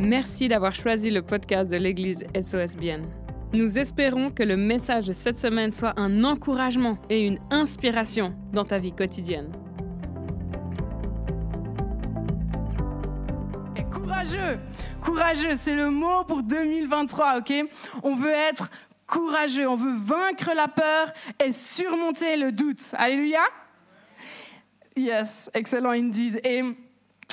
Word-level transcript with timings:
Merci 0.00 0.48
d'avoir 0.48 0.74
choisi 0.74 1.10
le 1.10 1.20
podcast 1.20 1.70
de 1.70 1.76
l'Église 1.76 2.24
SOSBN. 2.34 3.02
Nous 3.52 3.78
espérons 3.78 4.30
que 4.30 4.42
le 4.42 4.56
message 4.56 5.06
de 5.06 5.12
cette 5.12 5.38
semaine 5.38 5.72
soit 5.72 5.92
un 5.98 6.24
encouragement 6.24 6.96
et 7.10 7.26
une 7.26 7.38
inspiration 7.50 8.34
dans 8.50 8.64
ta 8.64 8.78
vie 8.78 8.92
quotidienne. 8.92 9.52
Courageux, 13.92 14.58
courageux, 15.02 15.56
c'est 15.56 15.76
le 15.76 15.90
mot 15.90 16.24
pour 16.26 16.42
2023, 16.44 17.38
ok? 17.40 17.52
On 18.02 18.14
veut 18.14 18.30
être 18.30 18.70
courageux, 19.06 19.68
on 19.68 19.76
veut 19.76 19.96
vaincre 19.96 20.52
la 20.56 20.68
peur 20.68 21.12
et 21.44 21.52
surmonter 21.52 22.38
le 22.38 22.52
doute. 22.52 22.94
Alléluia? 22.96 23.42
Yes, 24.96 25.50
excellent 25.52 25.90
indeed. 25.90 26.40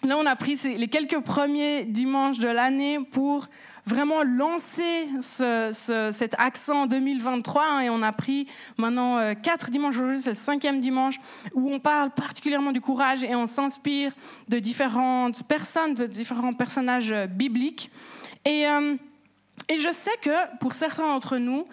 Là, 0.03 0.17
on 0.17 0.25
a 0.25 0.35
pris 0.35 0.55
les 0.77 0.87
quelques 0.87 1.19
premiers 1.19 1.85
dimanches 1.85 2.39
de 2.39 2.47
l'année 2.47 2.99
pour 3.11 3.47
vraiment 3.85 4.23
lancer 4.23 5.07
cet 5.21 6.35
accent 6.37 6.87
2023 6.87 7.63
hein, 7.65 7.79
et 7.79 7.89
on 7.89 8.01
a 8.03 8.11
pris 8.11 8.47
maintenant 8.77 9.17
euh, 9.17 9.33
quatre 9.33 9.71
dimanches 9.71 9.95
aujourd'hui, 9.95 10.21
c'est 10.21 10.31
le 10.31 10.35
cinquième 10.35 10.81
dimanche 10.81 11.15
où 11.53 11.71
on 11.73 11.79
parle 11.79 12.11
particulièrement 12.11 12.73
du 12.73 12.81
courage 12.81 13.23
et 13.23 13.33
on 13.33 13.47
s'inspire 13.47 14.11
de 14.49 14.59
différentes 14.59 15.43
personnes, 15.43 15.93
de 15.93 16.05
différents 16.05 16.53
personnages 16.53 17.11
euh, 17.11 17.27
bibliques. 17.27 17.89
Et, 18.45 18.67
euh, 18.67 18.95
et 19.69 19.79
je 19.79 19.91
sais 19.91 20.11
que 20.21 20.57
pour 20.59 20.73
certains 20.73 21.07
d'entre 21.07 21.37
nous, 21.37 21.65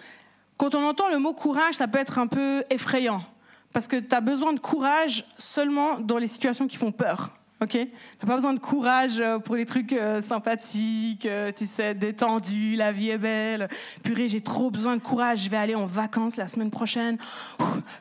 quand 0.57 0.73
on 0.73 0.83
entend 0.83 1.09
le 1.09 1.19
mot 1.19 1.33
courage, 1.33 1.75
ça 1.75 1.87
peut 1.87 1.99
être 1.99 2.17
un 2.17 2.27
peu 2.27 2.63
effrayant 2.69 3.21
parce 3.73 3.89
que 3.89 3.97
tu 3.97 4.15
as 4.15 4.21
besoin 4.21 4.53
de 4.53 4.59
courage 4.59 5.25
seulement 5.37 5.99
dans 5.99 6.17
les 6.17 6.27
situations 6.27 6.65
qui 6.65 6.77
font 6.77 6.93
peur 6.93 7.31
ok 7.65 7.87
T'as 8.19 8.27
pas 8.27 8.35
besoin 8.35 8.53
de 8.53 8.59
courage 8.59 9.19
euh, 9.19 9.39
pour 9.39 9.55
les 9.55 9.65
trucs 9.65 9.93
euh, 9.93 10.21
sympathiques, 10.21 11.25
euh, 11.25 11.51
tu 11.51 11.65
sais, 11.65 11.95
détendu, 11.95 12.75
la 12.75 12.91
vie 12.91 13.09
est 13.09 13.17
belle. 13.17 13.67
Purée, 14.03 14.27
j'ai 14.27 14.41
trop 14.41 14.69
besoin 14.69 14.95
de 14.95 15.01
courage, 15.01 15.43
je 15.43 15.49
vais 15.49 15.57
aller 15.57 15.75
en 15.75 15.85
vacances 15.85 16.37
la 16.37 16.47
semaine 16.47 16.69
prochaine. 16.69 17.17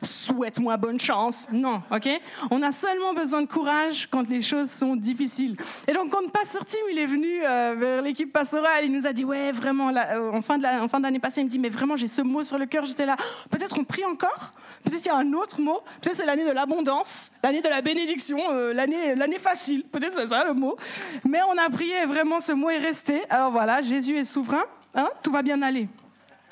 Souhaite-moi 0.03 0.77
bonne 0.77 1.01
chance. 1.01 1.49
Non, 1.51 1.83
ok 1.91 2.09
On 2.51 2.63
a 2.63 2.73
seulement 2.73 3.15
besoin 3.15 3.43
de 3.43 3.47
courage 3.47 4.07
quand 4.11 4.29
les 4.29 4.43
choses 4.43 4.71
sont 4.71 4.97
difficiles. 4.97 5.57
Et 5.89 5.93
donc, 5.93 6.11
quand 6.11 6.31
Pasteur 6.31 6.65
Tim, 6.65 6.79
il 6.93 6.99
est 6.99 7.07
venu 7.07 7.41
vers 7.41 8.03
l'équipe 8.03 8.33
pastorale, 8.33 8.85
il 8.85 8.93
nous 8.93 9.07
a 9.07 9.13
dit, 9.13 9.25
ouais, 9.25 9.53
vraiment, 9.53 9.91
en 10.33 10.41
fin 10.43 10.59
d'année 11.01 11.19
passée, 11.19 11.41
il 11.41 11.45
me 11.45 11.51
dit, 11.51 11.59
mais 11.59 11.69
vraiment, 11.69 11.97
j'ai 11.97 12.09
ce 12.09 12.23
mot 12.23 12.45
sur 12.45 12.59
le 12.59 12.67
cœur, 12.67 12.85
j'étais 12.85 13.07
là. 13.07 13.17
Peut-être 13.51 13.79
on 13.79 13.85
prie 13.85 14.05
encore? 14.05 14.53
Peut-être 14.83 15.05
il 15.05 15.09
y 15.09 15.11
a 15.11 15.17
un 15.17 15.33
autre 15.33 15.61
mot? 15.61 15.81
Peut-être 16.01 16.17
c'est 16.17 16.27
l'année 16.27 16.45
de 16.45 16.51
l'abondance, 16.51 17.31
l'année 17.43 17.63
de 17.63 17.69
la 17.69 17.81
bénédiction, 17.81 18.39
l'année 18.73 19.15
l'année 19.15 19.39
facile, 19.39 19.54
peut-être 19.93 20.13
c'est 20.13 20.29
ça 20.29 20.45
le 20.45 20.55
mot. 20.55 20.77
Mais 21.25 21.41
on 21.49 21.59
a 21.59 21.71
prié 21.71 22.05
vraiment 22.07 22.41
ce 22.41 22.53
mot 22.53 22.71
est 22.71 22.79
resté. 22.79 23.23
Alors 23.31 23.51
voilà, 23.51 23.81
Jésus 23.81 24.17
est 24.17 24.25
souverain, 24.25 24.65
hein, 24.95 25.09
tout 25.23 25.33
va 25.33 25.43
bien 25.43 25.61
aller. 25.63 25.89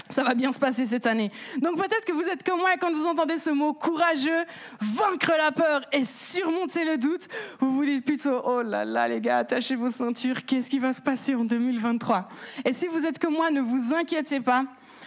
Ça 0.08 0.24
va 0.24 0.34
bien 0.34 0.52
se 0.52 0.58
passer 0.58 0.84
cette 0.84 1.06
année. 1.06 1.30
Donc 1.62 1.76
peut-être 1.76 2.04
que 2.04 2.12
vous 2.12 2.28
êtes 2.28 2.42
comme 2.42 2.58
moi 2.58 2.74
et 2.74 2.78
quand 2.78 2.92
vous 2.92 3.06
entendez 3.06 3.38
ce 3.38 3.48
mot 3.48 3.72
courageux, 3.72 4.44
vaincre 4.80 5.32
la 5.38 5.52
peur 5.52 5.82
et 5.90 6.04
surmonter 6.04 6.84
le 6.84 6.98
doute, 6.98 7.28
vous 7.60 7.74
vous 7.74 7.84
dites 7.84 8.04
plutôt 8.04 8.42
oh 8.44 8.62
là 8.62 8.84
là 8.84 9.08
les 9.08 9.20
gars, 9.20 9.38
attachez 9.38 9.74
vos 9.74 9.90
ceintures, 9.90 10.44
qu'est-ce 10.44 10.68
qui 10.68 10.78
va 10.78 10.92
se 10.92 11.00
passer 11.00 11.34
en 11.34 11.44
2023 11.44 12.28
Et 12.66 12.74
si 12.74 12.88
vous 12.88 13.06
êtes 13.06 13.18
comme 13.18 13.34
moi, 13.34 13.50
ne 13.50 13.60
vous 13.60 13.94
inquiétez 13.94 14.40
pas 14.40 14.64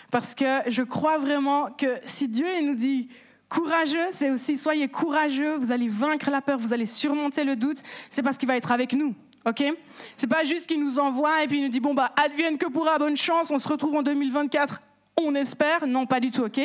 parce 0.10 0.34
que 0.34 0.62
je 0.68 0.82
crois 0.82 1.18
vraiment 1.18 1.68
que 1.72 1.88
si 2.06 2.28
Dieu 2.28 2.48
nous 2.64 2.76
dit 2.76 3.10
Courageux, 3.50 4.08
c'est 4.12 4.32
aussi 4.32 4.58
soyez 4.58 4.88
courageux, 4.88 5.56
vous 5.56 5.72
allez 5.72 5.88
vaincre 5.88 6.30
la 6.30 6.42
peur, 6.42 6.58
vous 6.58 6.74
allez 6.74 6.88
surmonter 6.88 7.44
le 7.44 7.56
doute, 7.56 7.78
c'est 8.10 8.24
parce 8.24 8.38
qu'il 8.38 8.48
va 8.48 8.58
être 8.58 8.72
avec 8.72 8.94
nous. 8.94 9.14
OK? 9.46 9.64
C'est 10.16 10.28
pas 10.28 10.44
juste 10.44 10.68
qu'il 10.68 10.82
nous 10.82 10.98
envoie 11.00 11.44
et 11.44 11.48
puis 11.48 11.60
il 11.60 11.64
nous 11.64 11.70
dit 11.70 11.80
bon 11.80 11.94
bah 11.94 12.12
advienne 12.18 12.58
que 12.58 12.68
pourra, 12.68 12.98
bonne 12.98 13.18
chance, 13.18 13.52
on 13.52 13.60
se 13.60 13.68
retrouve 13.68 13.96
en 13.96 14.04
2024. 14.04 14.82
On 15.18 15.34
espère, 15.34 15.88
non 15.88 16.06
pas 16.06 16.20
du 16.20 16.30
tout, 16.30 16.42
ok? 16.42 16.60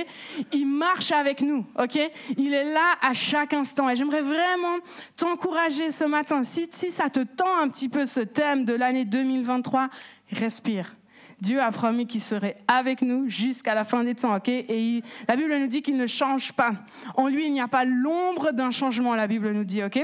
Il 0.53 0.67
marche 0.67 1.13
avec 1.13 1.41
nous, 1.41 1.65
ok? 1.79 2.01
Il 2.37 2.53
est 2.53 2.73
là 2.73 2.97
à 3.01 3.15
chaque 3.15 3.55
instant. 3.55 3.89
Et 3.89 3.95
j'aimerais 3.95 4.23
vraiment 4.23 4.79
t'encourager 5.17 5.93
ce 5.93 6.03
matin. 6.03 6.43
Si, 6.43 6.67
si 6.73 6.91
ça 6.91 7.11
te 7.11 7.21
tend 7.21 7.59
un 7.63 7.69
petit 7.69 7.89
peu 7.89 8.07
ce 8.07 8.19
thème 8.19 8.65
de 8.65 8.75
l'année 8.75 9.05
2023, 9.05 9.89
respire. 10.33 10.97
Dieu 11.41 11.61
a 11.61 11.71
promis 11.71 12.07
qu'il 12.07 12.21
serait 12.21 12.57
avec 12.69 13.03
nous 13.03 13.29
jusqu'à 13.29 13.75
la 13.75 13.85
fin 13.85 14.05
des 14.05 14.15
temps, 14.15 14.37
ok? 14.37 14.49
Et 14.49 15.03
la 15.29 15.37
Bible 15.37 15.57
nous 15.59 15.69
dit 15.69 15.83
qu'il 15.83 15.97
ne 15.97 16.07
change 16.07 16.53
pas. 16.53 16.73
En 17.17 17.29
lui, 17.29 17.47
il 17.47 17.53
n'y 17.53 17.61
a 17.61 17.69
pas 17.69 17.85
l'ombre 17.85 18.53
d'un 18.53 18.71
changement, 18.71 19.15
la 19.15 19.27
Bible 19.27 19.53
nous 19.53 19.65
dit, 19.65 19.83
ok? 19.83 20.01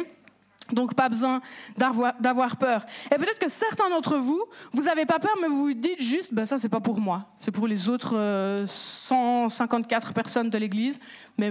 Donc 0.73 0.95
pas 0.95 1.09
besoin 1.09 1.41
d'avoir 1.77 2.57
peur. 2.57 2.85
Et 3.15 3.17
peut-être 3.17 3.39
que 3.39 3.49
certains 3.49 3.89
d'entre 3.89 4.17
vous, 4.17 4.43
vous 4.73 4.85
n'avez 4.85 5.07
pas 5.07 5.19
peur, 5.19 5.35
mais 5.41 5.49
vous 5.49 5.67
vous 5.67 5.75
dites 5.75 6.01
juste, 6.01 6.35
ben 6.35 6.47
ça 6.47 6.59
c'est 6.59 6.69
pas 6.69 6.81
pour 6.81 6.99
moi, 7.01 7.27
c'est 7.37 7.51
pour 7.51 7.67
les 7.67 7.89
autres 7.89 8.65
154 8.67 10.09
euh, 10.09 10.13
personnes 10.13 10.51
de 10.51 10.59
l'Église. 10.59 10.99
Mais, 11.39 11.51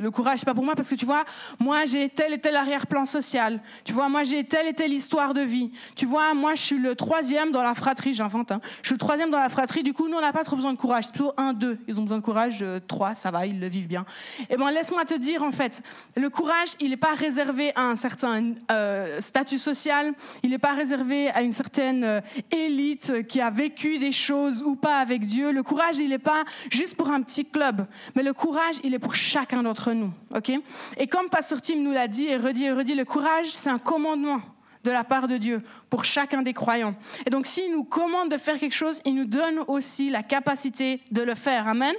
le 0.00 0.10
courage 0.10 0.40
c'est 0.40 0.44
pas 0.44 0.54
pour 0.54 0.64
moi 0.64 0.74
parce 0.74 0.90
que 0.90 0.94
tu 0.94 1.06
vois, 1.06 1.24
moi 1.58 1.84
j'ai 1.86 2.08
tel 2.10 2.32
et 2.32 2.38
tel 2.38 2.56
arrière-plan 2.56 3.06
social. 3.06 3.60
Tu 3.84 3.92
vois, 3.92 4.08
moi 4.08 4.24
j'ai 4.24 4.44
telle 4.44 4.68
et 4.68 4.74
telle 4.74 4.92
histoire 4.92 5.34
de 5.34 5.40
vie. 5.40 5.70
Tu 5.96 6.06
vois, 6.06 6.34
moi 6.34 6.54
je 6.54 6.62
suis 6.62 6.78
le 6.78 6.94
troisième 6.94 7.50
dans 7.50 7.62
la 7.62 7.74
fratrie, 7.74 8.12
j'invente. 8.12 8.52
Hein. 8.52 8.60
Je 8.82 8.88
suis 8.88 8.94
le 8.94 8.98
troisième 8.98 9.30
dans 9.30 9.38
la 9.38 9.48
fratrie. 9.48 9.82
Du 9.82 9.94
coup, 9.94 10.08
nous 10.08 10.16
on 10.16 10.20
n'a 10.20 10.32
pas 10.32 10.44
trop 10.44 10.56
besoin 10.56 10.72
de 10.72 10.78
courage. 10.78 11.04
C'est 11.04 11.12
plutôt 11.12 11.32
un, 11.36 11.52
deux. 11.52 11.78
Ils 11.88 11.98
ont 11.98 12.02
besoin 12.02 12.18
de 12.18 12.22
courage. 12.22 12.60
Euh, 12.62 12.80
trois, 12.86 13.14
ça 13.14 13.30
va, 13.30 13.46
ils 13.46 13.58
le 13.58 13.66
vivent 13.66 13.88
bien. 13.88 14.04
Et 14.40 14.46
eh 14.50 14.56
ben 14.56 14.70
laisse-moi 14.70 15.04
te 15.04 15.14
dire 15.14 15.42
en 15.42 15.52
fait, 15.52 15.82
le 16.16 16.28
courage 16.28 16.68
il 16.80 16.90
n'est 16.90 16.96
pas 16.96 17.14
réservé 17.14 17.72
à 17.74 17.82
un 17.82 17.96
certain 17.96 18.27
un 18.32 18.54
euh, 18.70 19.20
statut 19.20 19.58
social, 19.58 20.12
il 20.42 20.50
n'est 20.50 20.58
pas 20.58 20.74
réservé 20.74 21.30
à 21.30 21.42
une 21.42 21.52
certaine 21.52 22.04
euh, 22.04 22.20
élite 22.50 23.26
qui 23.26 23.40
a 23.40 23.50
vécu 23.50 23.98
des 23.98 24.12
choses 24.12 24.62
ou 24.62 24.76
pas 24.76 24.98
avec 24.98 25.26
Dieu. 25.26 25.52
Le 25.52 25.62
courage, 25.62 25.98
il 25.98 26.10
n'est 26.10 26.18
pas 26.18 26.44
juste 26.70 26.96
pour 26.96 27.10
un 27.10 27.22
petit 27.22 27.44
club, 27.44 27.86
mais 28.14 28.22
le 28.22 28.32
courage, 28.32 28.76
il 28.84 28.94
est 28.94 28.98
pour 28.98 29.14
chacun 29.14 29.62
d'entre 29.62 29.92
nous. 29.92 30.12
ok? 30.34 30.52
Et 30.96 31.06
comme 31.06 31.28
Pasteur 31.28 31.62
Tim 31.62 31.76
nous 31.76 31.92
l'a 31.92 32.08
dit 32.08 32.26
et 32.26 32.36
redit 32.36 32.64
et 32.64 32.72
redit, 32.72 32.94
le 32.94 33.04
courage, 33.04 33.50
c'est 33.50 33.70
un 33.70 33.78
commandement 33.78 34.40
de 34.84 34.90
la 34.90 35.04
part 35.04 35.28
de 35.28 35.36
Dieu 35.36 35.62
pour 35.90 36.04
chacun 36.04 36.42
des 36.42 36.52
croyants. 36.52 36.94
Et 37.26 37.30
donc, 37.30 37.46
s'il 37.46 37.70
nous 37.72 37.84
commande 37.84 38.30
de 38.30 38.36
faire 38.36 38.58
quelque 38.58 38.74
chose, 38.74 39.00
il 39.04 39.14
nous 39.14 39.24
donne 39.24 39.60
aussi 39.66 40.10
la 40.10 40.22
capacité 40.22 41.00
de 41.10 41.22
le 41.22 41.34
faire. 41.34 41.66
Amen? 41.68 41.94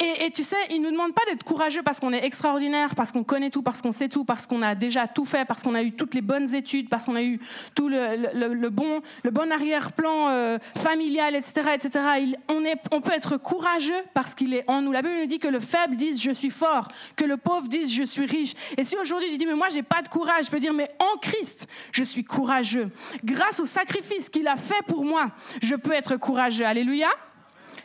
Et, 0.00 0.30
tu 0.30 0.44
sais, 0.44 0.56
il 0.70 0.80
ne 0.80 0.86
nous 0.86 0.92
demande 0.92 1.14
pas 1.14 1.22
d'être 1.28 1.44
courageux 1.44 1.82
parce 1.82 2.00
qu'on 2.00 2.12
est 2.12 2.24
extraordinaire, 2.24 2.94
parce 2.94 3.12
qu'on 3.12 3.24
connaît 3.24 3.50
tout, 3.50 3.62
parce 3.62 3.82
qu'on 3.82 3.92
sait 3.92 4.08
tout, 4.08 4.24
parce 4.24 4.46
qu'on 4.46 4.62
a 4.62 4.74
déjà 4.74 5.06
tout 5.06 5.24
fait, 5.24 5.44
parce 5.44 5.62
qu'on 5.62 5.74
a 5.74 5.82
eu 5.82 5.92
toutes 5.92 6.14
les 6.14 6.22
bonnes 6.22 6.54
études, 6.54 6.88
parce 6.88 7.06
qu'on 7.06 7.16
a 7.16 7.22
eu 7.22 7.40
tout 7.74 7.88
le, 7.88 8.68
bon, 8.68 9.00
le 9.24 9.30
bon 9.30 9.52
arrière-plan 9.52 10.28
euh, 10.28 10.58
familial, 10.76 11.34
etc. 11.34 11.62
etc. 11.74 12.00
on, 12.48 12.62
on 12.90 13.00
peut 13.00 13.12
être 13.12 13.36
courageux 13.36 14.02
parce 14.14 14.34
qu'il 14.34 14.54
est 14.54 14.64
en 14.68 14.82
nous. 14.82 14.92
La 14.92 15.02
Bible 15.02 15.14
nous 15.20 15.26
dit 15.26 15.38
que 15.38 15.48
le 15.48 15.60
faible 15.60 15.96
dise 15.96 16.22
je 16.22 16.30
suis 16.30 16.50
fort, 16.50 16.88
que 17.16 17.24
le 17.24 17.36
pauvre 17.36 17.68
dise 17.68 17.92
je 17.92 18.02
suis 18.02 18.26
riche. 18.26 18.54
Et 18.76 18.84
si 18.84 18.96
aujourd'hui 18.96 19.28
tu 19.30 19.38
dis 19.38 19.46
mais 19.46 19.54
moi 19.54 19.68
j'ai 19.72 19.82
pas 19.82 20.02
de 20.02 20.08
courage, 20.08 20.46
je 20.46 20.50
peux 20.50 20.60
dire 20.60 20.72
mais 20.72 20.88
en 20.98 21.18
Christ 21.18 21.68
je 21.92 22.02
suis 22.02 22.24
courageux. 22.24 22.90
Grâce 23.24 23.60
au 23.60 23.64
sacrifice 23.64 24.28
qu'il 24.28 24.48
a 24.48 24.56
fait 24.56 24.82
pour 24.86 25.04
moi, 25.04 25.30
je 25.62 25.74
peux 25.74 25.92
être 25.92 26.16
courageux. 26.16 26.66
Alléluia. 26.66 27.08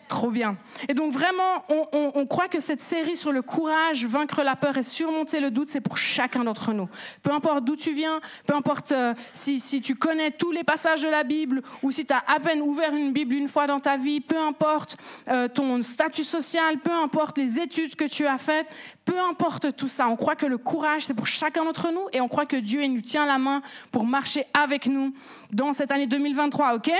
Trop 0.07 0.29
bien. 0.29 0.55
Et 0.87 0.93
donc 0.93 1.11
vraiment, 1.11 1.65
on, 1.69 2.25
croit 2.27 2.47
que 2.47 2.61
cette 2.61 2.79
série 2.79 3.17
sur 3.17 3.33
le 3.33 3.41
courage, 3.41 4.05
vaincre 4.05 4.41
la 4.41 4.55
peur 4.55 4.77
et 4.77 4.83
surmonter 4.83 5.41
le 5.41 5.51
doute, 5.51 5.67
c'est 5.67 5.81
pour 5.81 5.97
chacun 5.97 6.45
d'entre 6.45 6.71
nous. 6.71 6.87
Peu 7.23 7.31
importe 7.31 7.65
d'où 7.65 7.75
tu 7.75 7.91
viens, 7.91 8.21
peu 8.45 8.55
importe 8.55 8.93
euh, 8.93 9.13
si, 9.33 9.59
tu 9.81 9.95
connais 9.95 10.31
tous 10.31 10.51
les 10.51 10.63
passages 10.63 11.01
de 11.01 11.09
la 11.09 11.23
Bible 11.23 11.61
ou 11.83 11.91
si 11.91 12.05
tu 12.05 12.13
as 12.13 12.23
à 12.27 12.39
peine 12.39 12.61
ouvert 12.61 12.95
une 12.95 13.11
Bible 13.11 13.33
une 13.33 13.49
fois 13.49 13.67
dans 13.67 13.81
ta 13.81 13.97
vie, 13.97 14.21
peu 14.21 14.37
importe 14.37 14.97
euh, 15.27 15.49
ton 15.49 15.83
statut 15.83 16.23
social, 16.23 16.77
peu 16.79 16.91
importe 16.91 17.37
les 17.37 17.59
études 17.59 17.95
que 17.95 18.05
tu 18.05 18.25
as 18.25 18.37
faites, 18.37 18.67
peu 19.03 19.19
importe 19.19 19.75
tout 19.75 19.89
ça, 19.89 20.07
on 20.07 20.15
croit 20.15 20.35
que 20.35 20.45
le 20.45 20.57
courage, 20.57 21.05
c'est 21.05 21.13
pour 21.13 21.27
chacun 21.27 21.65
d'entre 21.65 21.91
nous 21.91 22.07
et 22.13 22.21
on 22.21 22.29
croit 22.29 22.45
que 22.45 22.57
Dieu 22.57 22.85
nous 22.87 23.01
tient 23.01 23.25
la 23.25 23.37
main 23.37 23.61
pour 23.91 24.05
marcher 24.05 24.45
avec 24.53 24.85
nous 24.85 25.13
dans 25.51 25.73
cette 25.73 25.91
année 25.91 26.07
2023, 26.07 26.75
ok? 26.75 26.91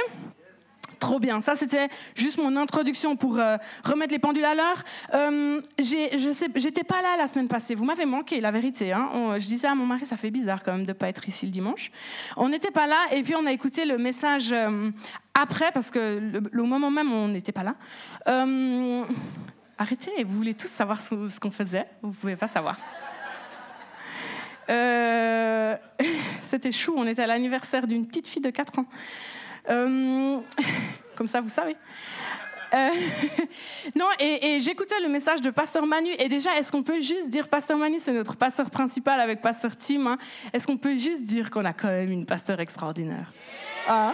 Trop 1.00 1.20
bien. 1.20 1.42
Ça, 1.42 1.56
c'était 1.56 1.90
juste 2.16 2.38
mon 2.40 2.56
introduction 2.58 3.16
pour 3.16 3.38
euh, 3.38 3.58
remettre 3.84 4.12
les 4.12 4.20
pendules 4.20 4.46
à 4.46 4.56
l'heure. 4.56 4.84
Euh, 5.14 5.62
j'étais 5.78 6.84
pas 6.84 7.02
là 7.02 7.16
la 7.18 7.28
semaine 7.28 7.48
passée. 7.48 7.76
Vous 7.76 7.86
m'avez 7.86 8.06
manqué, 8.06 8.42
la 8.42 8.52
vérité. 8.52 8.94
Hein. 8.94 9.10
je 9.38 9.46
disais 9.46 9.68
à 9.68 9.76
mon 9.76 9.86
mari, 9.86 10.06
ça 10.06 10.18
fait 10.18 10.32
bizarre 10.32 10.64
quand 10.64 10.72
même 10.74 10.86
de 10.86 10.94
pas 10.94 11.08
être 11.10 11.28
ici 11.28 11.46
le 11.46 11.52
dimanche. 11.52 11.92
On 12.36 12.50
n'était 12.50 12.72
pas 12.72 12.88
là 12.88 12.98
et 13.12 13.22
puis 13.22 13.36
on 13.36 13.46
a 13.46 13.52
écouté 13.52 13.86
le 13.86 13.98
message 13.98 14.52
euh, 14.52 14.90
après 15.40 15.72
parce 15.72 15.92
que 15.92 16.20
le, 16.52 16.64
moment 16.64 16.90
même 16.90 17.12
on 17.12 17.28
n'était 17.28 17.52
pas 17.52 17.64
là. 17.64 17.76
arrêtez, 19.78 20.24
vous 20.24 20.36
voulez 20.36 20.56
tous 20.56 20.68
savoir 20.68 21.00
ce, 21.00 21.40
qu'on 21.40 21.52
faisait? 21.52 21.86
Vous 22.02 22.12
pouvez 22.12 22.36
pas 22.36 22.48
savoir. 22.48 22.78
C'était 26.42 26.72
chou. 26.72 26.94
On 26.98 27.06
était 27.06 27.22
à 27.22 27.28
l'anniversaire 27.28 27.88
d'une 27.88 28.06
petite 28.06 28.28
fille 28.28 28.42
de 28.42 28.50
4 28.50 28.80
ans. 28.80 28.86
Euh, 29.70 30.38
comme 31.16 31.28
ça, 31.28 31.42
vous 31.42 31.50
savez. 31.50 31.76
Euh, 32.74 32.90
non, 33.96 34.08
et, 34.20 34.60
j'écoutais 34.60 35.00
le 35.02 35.08
message 35.08 35.42
de 35.42 35.50
Pasteur 35.50 35.86
Manu. 35.86 36.10
Et 36.20 36.28
déjà, 36.28 36.58
est-ce 36.58 36.72
qu'on 36.72 36.84
peut 36.84 37.00
juste 37.00 37.30
dire, 37.30 37.48
Pasteur 37.48 37.78
Manu, 37.78 38.00
c'est 38.00 38.12
notre 38.12 38.36
pasteur 38.36 38.70
principal 38.70 39.20
avec 39.20 39.42
Pasteur 39.42 39.78
Tim. 39.78 40.08
Hein. 40.08 40.18
est-ce 40.54 40.68
qu'on 40.68 40.78
peut 40.78 40.96
juste 40.96 41.24
dire 41.24 41.50
qu'on 41.50 41.66
a 41.66 41.74
quand 41.74 41.88
même 41.88 42.12
une 42.12 42.26
pasteur 42.26 42.60
extraordinaire? 42.60 43.32
Hein? 43.88 44.14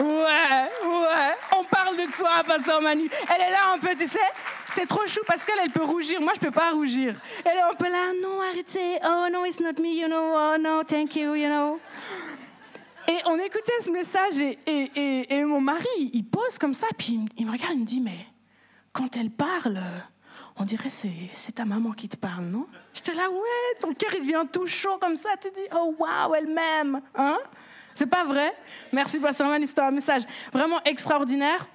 Ouais, 0.00 0.06
ouais. 0.06 1.34
On 1.56 1.64
parle 1.64 1.96
de 1.96 2.10
toi, 2.16 2.42
Pasteur 2.46 2.80
Manu. 2.80 3.08
Elle 3.32 3.42
est 3.42 3.50
là 3.50 3.72
un 3.74 3.78
peu, 3.78 3.94
tu 3.96 4.06
sais. 4.06 4.18
C'est 4.70 4.86
trop 4.86 5.06
chou 5.06 5.20
parce 5.26 5.44
qu'elle, 5.44 5.58
elle 5.62 5.70
peut 5.70 5.84
rougir. 5.84 6.20
Moi, 6.20 6.32
je 6.34 6.40
peux 6.40 6.50
pas 6.50 6.70
rougir. 6.70 7.14
Elle 7.44 7.58
est 7.58 7.60
un 7.60 7.74
peu 7.74 7.84
là, 7.84 8.12
non, 8.20 8.40
arrêtez. 8.50 8.98
Oh, 9.04 9.28
no, 9.30 9.44
it's 9.44 9.60
not 9.60 9.80
me, 9.80 10.00
you 10.00 10.08
know. 10.08 10.34
Oh, 10.34 10.56
no, 10.58 10.82
thank 10.82 11.14
you, 11.14 11.34
you 11.34 11.48
know. 11.48 11.78
Et 13.08 13.18
on 13.26 13.38
écoutait 13.38 13.80
ce 13.80 13.90
message 13.90 14.38
et, 14.38 14.58
et, 14.66 15.34
et, 15.34 15.44
mon 15.44 15.60
mari, 15.60 16.10
il 16.12 16.24
pose 16.24 16.58
comme 16.58 16.74
ça, 16.74 16.86
puis 16.96 17.18
il, 17.36 17.46
me 17.46 17.52
regarde, 17.52 17.72
il 17.74 17.80
me 17.80 17.84
dit, 17.84 18.00
mais 18.00 18.26
quand 18.92 19.16
elle 19.16 19.30
parle, 19.30 19.80
on 20.56 20.64
dirait 20.64 20.90
c'est 20.90 21.10
c'est 21.32 21.52
ta 21.52 21.64
maman 21.64 21.92
qui 21.92 22.08
te 22.08 22.16
parle, 22.16 22.44
non? 22.44 22.66
J'étais 22.94 23.14
là, 23.14 23.28
ouais, 23.30 23.80
ton 23.80 23.92
cœur 23.94 24.10
il 24.14 24.20
devient 24.20 24.44
tout 24.52 24.66
chaud 24.66 24.98
comme 25.00 25.16
ça, 25.16 25.30
tu 25.40 25.48
dis, 25.54 25.66
oh 25.74 25.94
waouh, 25.98 26.34
elle 26.34 26.46
m'aime, 26.46 27.00
hein? 27.14 27.38
C'est 27.94 28.06
pas 28.06 28.24
vrai? 28.24 28.54
Merci 28.92 29.18
Pasteur 29.18 29.48
Man, 29.48 29.66
c'était 29.66 29.82
un 29.82 29.90
message 29.90 30.22
vraiment 30.52 30.82
extraordinaire. 30.84 31.66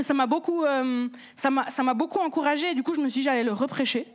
Ça 0.00 0.12
m'a 0.12 0.26
beaucoup, 0.26 0.64
euh, 0.64 1.08
ça 1.34 1.50
m'a 1.50 1.94
beaucoup 1.94 2.18
encouragé. 2.18 2.74
Du 2.74 2.82
coup, 2.82 2.92
je 2.92 3.00
me 3.00 3.08
suis 3.08 3.20
dit, 3.20 3.24
j'allais 3.24 3.44
le 3.44 3.52
reprêcher. 3.52 4.06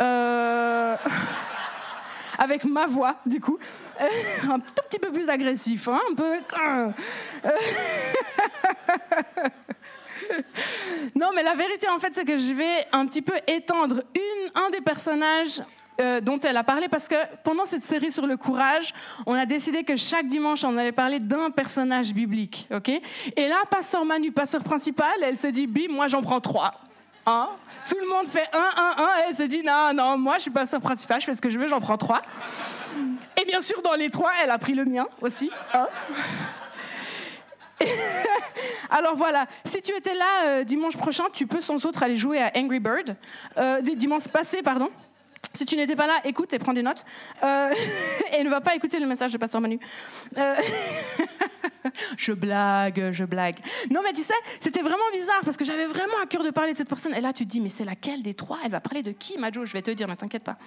Euh... 0.00 0.96
avec 2.38 2.64
ma 2.64 2.86
voix, 2.86 3.16
du 3.26 3.40
coup. 3.40 3.58
un 4.50 4.58
tout 4.58 4.82
petit 4.88 4.98
peu 4.98 5.10
plus 5.12 5.28
agressif, 5.28 5.88
hein, 5.88 6.00
un 6.10 6.14
peu. 6.14 6.32
non, 11.14 11.30
mais 11.34 11.42
la 11.42 11.54
vérité, 11.54 11.88
en 11.88 11.98
fait, 11.98 12.14
c'est 12.14 12.24
que 12.24 12.36
je 12.36 12.52
vais 12.52 12.86
un 12.92 13.06
petit 13.06 13.22
peu 13.22 13.34
étendre 13.46 14.02
un 14.54 14.70
des 14.70 14.80
personnages 14.80 15.62
euh, 15.98 16.20
dont 16.20 16.38
elle 16.40 16.58
a 16.58 16.64
parlé 16.64 16.88
parce 16.88 17.08
que 17.08 17.14
pendant 17.42 17.64
cette 17.64 17.82
série 17.82 18.12
sur 18.12 18.26
le 18.26 18.36
courage, 18.36 18.92
on 19.24 19.32
a 19.32 19.46
décidé 19.46 19.82
que 19.82 19.96
chaque 19.96 20.26
dimanche, 20.26 20.62
on 20.62 20.76
allait 20.76 20.92
parler 20.92 21.20
d'un 21.20 21.50
personnage 21.50 22.12
biblique. 22.12 22.68
ok? 22.70 22.90
Et 23.34 23.48
là, 23.48 23.56
Pasteur 23.70 24.04
Manu, 24.04 24.30
pasteur 24.30 24.62
principal, 24.62 25.14
elle 25.22 25.38
se 25.38 25.46
dit, 25.46 25.66
bim, 25.66 25.88
moi 25.90 26.06
j'en 26.06 26.20
prends 26.20 26.40
trois. 26.40 26.74
Hein 27.28 27.48
Tout 27.88 27.96
le 28.00 28.08
monde 28.08 28.26
fait 28.26 28.48
un, 28.52 28.70
un, 28.76 29.02
un, 29.02 29.18
et 29.18 29.24
elle 29.28 29.34
se 29.34 29.42
dit, 29.42 29.62
non, 29.64 29.92
non, 29.92 30.16
moi 30.16 30.36
je 30.36 30.42
suis 30.42 30.50
pasteur 30.50 30.80
principal, 30.80 31.20
je 31.20 31.26
fais 31.26 31.34
ce 31.34 31.42
que 31.42 31.50
je 31.50 31.58
veux, 31.58 31.66
j'en 31.66 31.80
prends 31.80 31.98
trois. 31.98 32.22
Et 33.36 33.44
bien 33.44 33.60
sûr, 33.60 33.82
dans 33.82 33.94
les 33.94 34.10
trois, 34.10 34.30
elle 34.42 34.50
a 34.50 34.58
pris 34.58 34.74
le 34.74 34.84
mien 34.84 35.08
aussi. 35.20 35.50
Alors 38.90 39.16
voilà, 39.16 39.46
si 39.64 39.82
tu 39.82 39.92
étais 39.92 40.14
là 40.14 40.44
euh, 40.44 40.64
dimanche 40.64 40.96
prochain, 40.96 41.24
tu 41.32 41.48
peux 41.48 41.60
sans 41.60 41.84
autre 41.84 42.02
aller 42.02 42.16
jouer 42.16 42.40
à 42.40 42.52
Angry 42.56 42.78
Bird. 42.78 43.16
Euh, 43.58 43.80
dimanche 43.82 44.28
passé, 44.28 44.62
pardon. 44.62 44.88
Si 45.56 45.64
tu 45.64 45.74
n'étais 45.76 45.96
pas 45.96 46.06
là, 46.06 46.20
écoute 46.24 46.52
et 46.52 46.58
prends 46.58 46.74
des 46.74 46.82
notes. 46.82 47.04
Euh, 47.42 47.72
et 48.38 48.44
ne 48.44 48.50
va 48.50 48.60
pas 48.60 48.74
écouter 48.74 49.00
le 49.00 49.06
message 49.06 49.32
de 49.32 49.38
Pasteur 49.38 49.62
Manu. 49.62 49.80
Euh, 50.36 50.54
je 52.18 52.32
blague, 52.32 53.10
je 53.12 53.24
blague. 53.24 53.56
Non, 53.90 54.00
mais 54.04 54.12
tu 54.12 54.22
sais, 54.22 54.34
c'était 54.60 54.82
vraiment 54.82 54.98
bizarre 55.14 55.40
parce 55.44 55.56
que 55.56 55.64
j'avais 55.64 55.86
vraiment 55.86 56.18
à 56.22 56.26
cœur 56.26 56.42
de 56.42 56.50
parler 56.50 56.72
de 56.72 56.76
cette 56.76 56.88
personne. 56.88 57.14
Et 57.14 57.22
là, 57.22 57.32
tu 57.32 57.46
te 57.46 57.50
dis, 57.50 57.62
mais 57.62 57.70
c'est 57.70 57.86
laquelle 57.86 58.22
des 58.22 58.34
trois? 58.34 58.58
Elle 58.66 58.70
va 58.70 58.80
parler 58.80 59.02
de 59.02 59.12
qui, 59.12 59.38
Majo? 59.38 59.64
Je 59.64 59.72
vais 59.72 59.80
te 59.80 59.90
dire, 59.90 60.06
mais 60.08 60.16
t'inquiète 60.16 60.44
pas. 60.44 60.58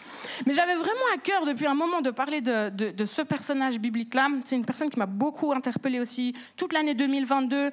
Mais 0.47 0.53
j'avais 0.53 0.75
vraiment 0.75 0.89
à 1.13 1.19
cœur 1.19 1.45
depuis 1.45 1.67
un 1.67 1.75
moment 1.75 2.01
de 2.01 2.09
parler 2.09 2.41
de, 2.41 2.69
de, 2.69 3.05
ce 3.05 3.21
personnage 3.21 3.79
biblique-là. 3.79 4.27
C'est 4.43 4.55
une 4.55 4.65
personne 4.65 4.89
qui 4.89 4.97
m'a 4.97 5.05
beaucoup 5.05 5.53
interpellée 5.53 5.99
aussi 5.99 6.33
toute 6.57 6.73
l'année 6.73 6.95
2022. 6.95 7.69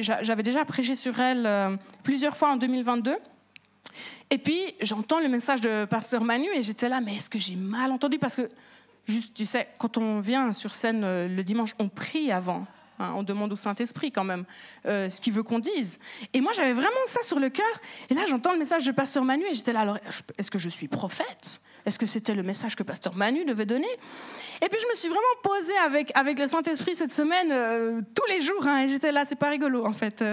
J'avais 0.00 0.42
déjà 0.42 0.64
prêché 0.64 0.94
sur 0.94 1.20
elle 1.20 1.44
euh, 1.46 1.76
plusieurs 2.02 2.34
fois 2.34 2.52
en 2.52 2.56
2022. 2.56 3.14
Et 4.30 4.38
puis, 4.38 4.74
j'entends 4.80 5.20
le 5.20 5.28
message 5.28 5.60
de 5.60 5.84
Pasteur 5.84 6.24
Manu 6.24 6.48
et 6.54 6.62
j'étais 6.62 6.88
là, 6.88 7.00
mais 7.00 7.16
est-ce 7.16 7.30
que 7.30 7.38
j'ai 7.38 7.54
mal 7.54 7.92
entendu? 7.92 8.18
Parce 8.18 8.36
que, 8.36 8.48
juste, 9.06 9.34
tu 9.34 9.46
sais, 9.46 9.68
quand 9.78 9.98
on 9.98 10.20
vient 10.20 10.52
sur 10.52 10.74
scène 10.74 11.04
euh, 11.04 11.28
le 11.28 11.44
dimanche, 11.44 11.74
on 11.78 11.88
prie 11.88 12.32
avant. 12.32 12.66
Hein, 12.98 13.12
on 13.14 13.22
demande 13.22 13.52
au 13.52 13.56
Saint-Esprit 13.56 14.10
quand 14.10 14.24
même 14.24 14.44
euh, 14.86 15.10
ce 15.10 15.20
qu'il 15.20 15.32
veut 15.32 15.44
qu'on 15.44 15.60
dise. 15.60 16.00
Et 16.32 16.40
moi, 16.40 16.52
j'avais 16.54 16.72
vraiment 16.72 16.96
ça 17.06 17.22
sur 17.22 17.38
le 17.38 17.50
cœur. 17.50 17.66
Et 18.10 18.14
là, 18.14 18.22
j'entends 18.26 18.52
le 18.52 18.58
message 18.58 18.84
de 18.84 18.90
Pasteur 18.90 19.22
Manu 19.24 19.44
et 19.44 19.54
j'étais 19.54 19.72
là, 19.72 19.80
alors, 19.80 19.98
est-ce 20.38 20.50
que 20.50 20.58
je 20.58 20.68
suis 20.68 20.88
prophète? 20.88 21.60
Est-ce 21.84 21.98
que 22.00 22.06
c'était 22.06 22.34
le 22.34 22.42
message 22.42 22.74
que 22.74 22.82
Pasteur 22.82 23.14
Manu 23.14 23.44
devait 23.44 23.66
donner? 23.66 23.86
Et 24.60 24.68
puis, 24.68 24.78
je 24.80 24.88
me 24.88 24.94
suis 24.96 25.08
vraiment 25.08 25.22
posée 25.44 25.76
avec, 25.84 26.10
avec 26.16 26.38
le 26.38 26.48
Saint-Esprit 26.48 26.96
cette 26.96 27.12
semaine, 27.12 27.52
euh, 27.52 28.00
tous 28.14 28.26
les 28.28 28.40
jours. 28.40 28.66
Hein, 28.66 28.84
et 28.84 28.88
j'étais 28.88 29.12
là, 29.12 29.24
c'est 29.24 29.36
pas 29.36 29.50
rigolo, 29.50 29.86
en 29.86 29.92
fait. 29.92 30.24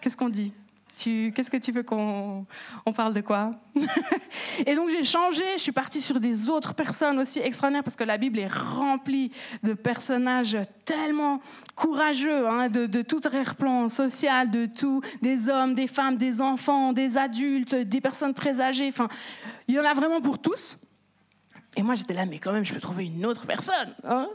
Qu'est-ce 0.00 0.16
qu'on 0.16 0.30
dit? 0.30 0.54
Qu'est-ce 1.04 1.50
que 1.50 1.56
tu 1.56 1.72
veux 1.72 1.82
qu'on 1.82 2.46
on 2.84 2.92
parle 2.92 3.14
de 3.14 3.20
quoi? 3.20 3.54
Et 4.66 4.74
donc 4.74 4.90
j'ai 4.90 5.02
changé, 5.02 5.44
je 5.56 5.62
suis 5.62 5.72
partie 5.72 6.00
sur 6.00 6.20
des 6.20 6.50
autres 6.50 6.74
personnes 6.74 7.18
aussi 7.18 7.38
extraordinaires 7.40 7.84
parce 7.84 7.96
que 7.96 8.04
la 8.04 8.18
Bible 8.18 8.38
est 8.38 8.52
remplie 8.52 9.32
de 9.62 9.72
personnages 9.72 10.58
tellement 10.84 11.40
courageux, 11.74 12.46
hein, 12.46 12.68
de, 12.68 13.02
tout 13.02 13.20
plan 13.56 13.88
social, 13.88 14.50
de 14.50 14.66
tout, 14.66 15.00
des 15.22 15.48
hommes, 15.48 15.74
des 15.74 15.86
femmes, 15.86 16.16
des 16.16 16.40
enfants, 16.40 16.92
des 16.92 17.16
adultes, 17.16 17.74
des 17.74 18.00
personnes 18.00 18.34
très 18.34 18.60
âgées. 18.60 18.88
Enfin, 18.88 19.08
il 19.68 19.74
y 19.74 19.80
en 19.80 19.84
a 19.84 19.94
vraiment 19.94 20.20
pour 20.20 20.38
tous. 20.38 20.76
Et 21.76 21.82
moi 21.82 21.94
j'étais 21.94 22.14
là, 22.14 22.26
mais 22.26 22.38
quand 22.38 22.52
même, 22.52 22.64
je 22.64 22.74
peux 22.74 22.80
trouver 22.80 23.06
une 23.06 23.24
autre 23.24 23.46
personne. 23.46 23.94
Hein? 24.04 24.28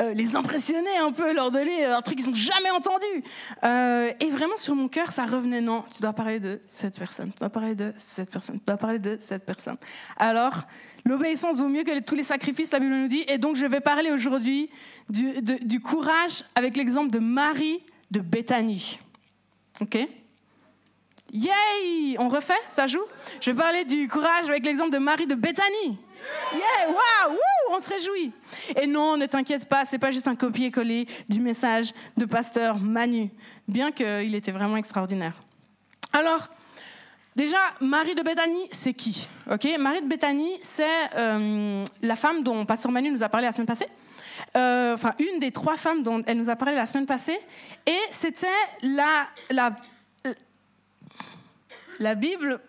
Euh, 0.00 0.14
les 0.14 0.36
impressionner 0.36 0.96
un 0.98 1.12
peu, 1.12 1.32
leur 1.32 1.50
donner 1.50 1.84
un 1.84 2.00
truc 2.00 2.18
qu'ils 2.18 2.28
n'ont 2.28 2.34
jamais 2.34 2.70
entendu. 2.70 3.24
Euh, 3.64 4.12
et 4.20 4.30
vraiment 4.30 4.56
sur 4.56 4.74
mon 4.74 4.88
cœur, 4.88 5.12
ça 5.12 5.24
revenait, 5.24 5.60
non, 5.60 5.84
tu 5.94 6.00
dois 6.00 6.12
parler 6.12 6.40
de 6.40 6.60
cette 6.66 6.98
personne, 6.98 7.32
tu 7.32 7.38
dois 7.38 7.50
parler 7.50 7.74
de 7.74 7.92
cette 7.96 8.30
personne, 8.30 8.58
tu 8.58 8.64
dois 8.66 8.76
parler 8.76 8.98
de 8.98 9.16
cette 9.20 9.44
personne. 9.44 9.76
Alors, 10.16 10.62
l'obéissance 11.04 11.58
vaut 11.58 11.68
mieux 11.68 11.84
que 11.84 12.00
tous 12.00 12.14
les 12.14 12.22
sacrifices, 12.22 12.72
la 12.72 12.80
Bible 12.80 12.94
nous 12.94 13.08
dit, 13.08 13.24
et 13.28 13.38
donc 13.38 13.56
je 13.56 13.66
vais 13.66 13.80
parler 13.80 14.10
aujourd'hui 14.10 14.70
du, 15.08 15.80
courage 15.80 16.44
avec 16.54 16.76
l'exemple 16.76 17.10
de 17.10 17.18
Marie 17.18 17.82
de 18.10 18.20
Béthanie. 18.20 18.98
OK? 19.80 19.98
Yay! 21.32 22.16
On 22.18 22.28
refait? 22.28 22.60
Ça 22.68 22.86
joue? 22.86 23.04
Je 23.40 23.50
vais 23.50 23.56
parler 23.56 23.84
du 23.84 24.06
courage 24.08 24.48
avec 24.48 24.64
l'exemple 24.64 24.90
de 24.90 24.98
Marie 24.98 25.26
de 25.26 25.34
Béthanie. 25.34 25.98
Yeah, 26.52 26.88
waouh, 26.88 27.38
on 27.76 27.80
se 27.80 27.90
réjouit. 27.90 28.32
Et 28.80 28.86
non, 28.86 29.16
ne 29.16 29.26
t'inquiète 29.26 29.68
pas, 29.68 29.84
c'est 29.84 29.98
pas 29.98 30.10
juste 30.10 30.28
un 30.28 30.34
copier-coller 30.34 31.06
du 31.28 31.40
message 31.40 31.92
de 32.16 32.24
pasteur 32.24 32.78
Manu, 32.78 33.30
bien 33.68 33.92
qu'il 33.92 34.34
était 34.34 34.52
vraiment 34.52 34.76
extraordinaire. 34.76 35.34
Alors, 36.12 36.48
déjà, 37.36 37.58
Marie 37.80 38.14
de 38.14 38.22
Bethanie, 38.22 38.68
c'est 38.70 38.94
qui? 38.94 39.28
Ok, 39.50 39.66
Marie 39.78 40.02
de 40.02 40.08
Bethanie, 40.08 40.58
c'est 40.62 40.84
euh, 41.16 41.84
la 42.02 42.16
femme 42.16 42.42
dont 42.42 42.64
pasteur 42.66 42.92
Manu 42.92 43.10
nous 43.10 43.22
a 43.22 43.28
parlé 43.28 43.46
la 43.46 43.52
semaine 43.52 43.66
passée. 43.66 43.88
Euh, 44.56 44.94
enfin, 44.94 45.14
une 45.18 45.38
des 45.40 45.52
trois 45.52 45.76
femmes 45.76 46.02
dont 46.02 46.22
elle 46.26 46.36
nous 46.36 46.50
a 46.50 46.56
parlé 46.56 46.74
la 46.74 46.86
semaine 46.86 47.06
passée. 47.06 47.38
Et 47.86 47.98
c'était 48.10 48.46
la, 48.82 49.26
la, 49.50 49.76
la 51.98 52.14
Bible 52.14 52.60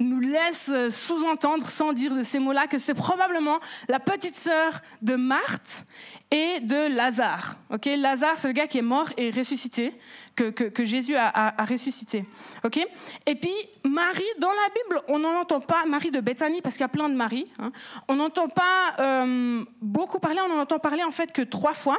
nous 0.00 0.20
laisse 0.20 0.70
sous-entendre, 0.90 1.66
sans 1.66 1.92
dire 1.92 2.14
de 2.14 2.22
ces 2.22 2.38
mots-là, 2.38 2.66
que 2.66 2.78
c'est 2.78 2.94
probablement 2.94 3.58
la 3.88 3.98
petite 3.98 4.36
sœur 4.36 4.80
de 5.02 5.16
Marthe 5.16 5.86
et 6.30 6.60
de 6.60 6.94
Lazare. 6.94 7.56
Ok, 7.70 7.86
Lazare, 7.86 8.38
c'est 8.38 8.48
le 8.48 8.54
gars 8.54 8.66
qui 8.66 8.78
est 8.78 8.82
mort 8.82 9.08
et 9.16 9.30
ressuscité, 9.30 9.94
que, 10.36 10.50
que, 10.50 10.84
Jésus 10.84 11.16
a, 11.16 11.54
ressuscité. 11.68 12.24
Ok, 12.64 12.78
et 13.26 13.34
puis 13.34 13.52
Marie, 13.84 14.22
dans 14.38 14.52
la 14.52 14.68
Bible, 14.74 15.02
on 15.08 15.18
n'en 15.18 15.40
entend 15.40 15.60
pas 15.60 15.84
Marie 15.86 16.10
de 16.10 16.20
Bethanie 16.20 16.60
parce 16.60 16.76
qu'il 16.76 16.82
y 16.82 16.84
a 16.84 16.88
plein 16.88 17.08
de 17.08 17.14
Marie. 17.14 17.50
Hein. 17.58 17.72
On 18.08 18.16
n'entend 18.16 18.48
pas 18.48 18.94
euh, 19.00 19.64
beaucoup 19.80 20.20
parler. 20.20 20.40
On 20.44 20.48
n'en 20.48 20.60
entend 20.60 20.78
parler 20.78 21.02
en 21.02 21.10
fait 21.10 21.32
que 21.32 21.42
trois 21.42 21.74
fois, 21.74 21.98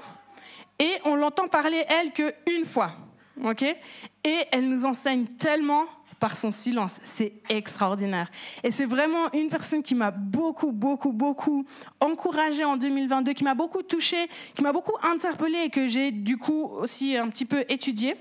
et 0.78 0.94
on 1.06 1.16
l'entend 1.16 1.48
parler 1.48 1.84
elle 1.90 2.14
que 2.14 2.34
une 2.50 2.66
fois. 2.66 2.94
Ok, 3.44 3.64
et 3.64 4.38
elle 4.52 4.68
nous 4.68 4.86
enseigne 4.86 5.26
tellement 5.26 5.86
par 6.20 6.36
son 6.36 6.52
silence. 6.52 7.00
C'est 7.04 7.34
extraordinaire. 7.50 8.30
Et 8.64 8.72
c'est 8.72 8.86
vraiment 8.86 9.32
une 9.34 9.50
personne 9.50 9.84
qui 9.84 9.96
m'a 9.96 10.12
beaucoup, 10.12 10.72
beaucoup, 10.72 11.14
beaucoup 11.14 11.66
encouragée 12.00 12.66
en 12.66 12.78
2022, 12.78 13.34
qui 13.34 13.44
m'a 13.44 13.56
beaucoup 13.56 13.84
touchée, 13.84 14.28
qui 14.54 14.62
m'a 14.62 14.74
beaucoup 14.74 14.96
interpellée 15.04 15.64
et 15.66 15.70
que 15.70 15.88
j'ai 15.88 16.12
du 16.12 16.38
coup 16.38 16.64
aussi 16.64 17.18
un 17.18 17.30
petit 17.30 17.46
peu 17.46 17.64
étudiée. 17.70 18.16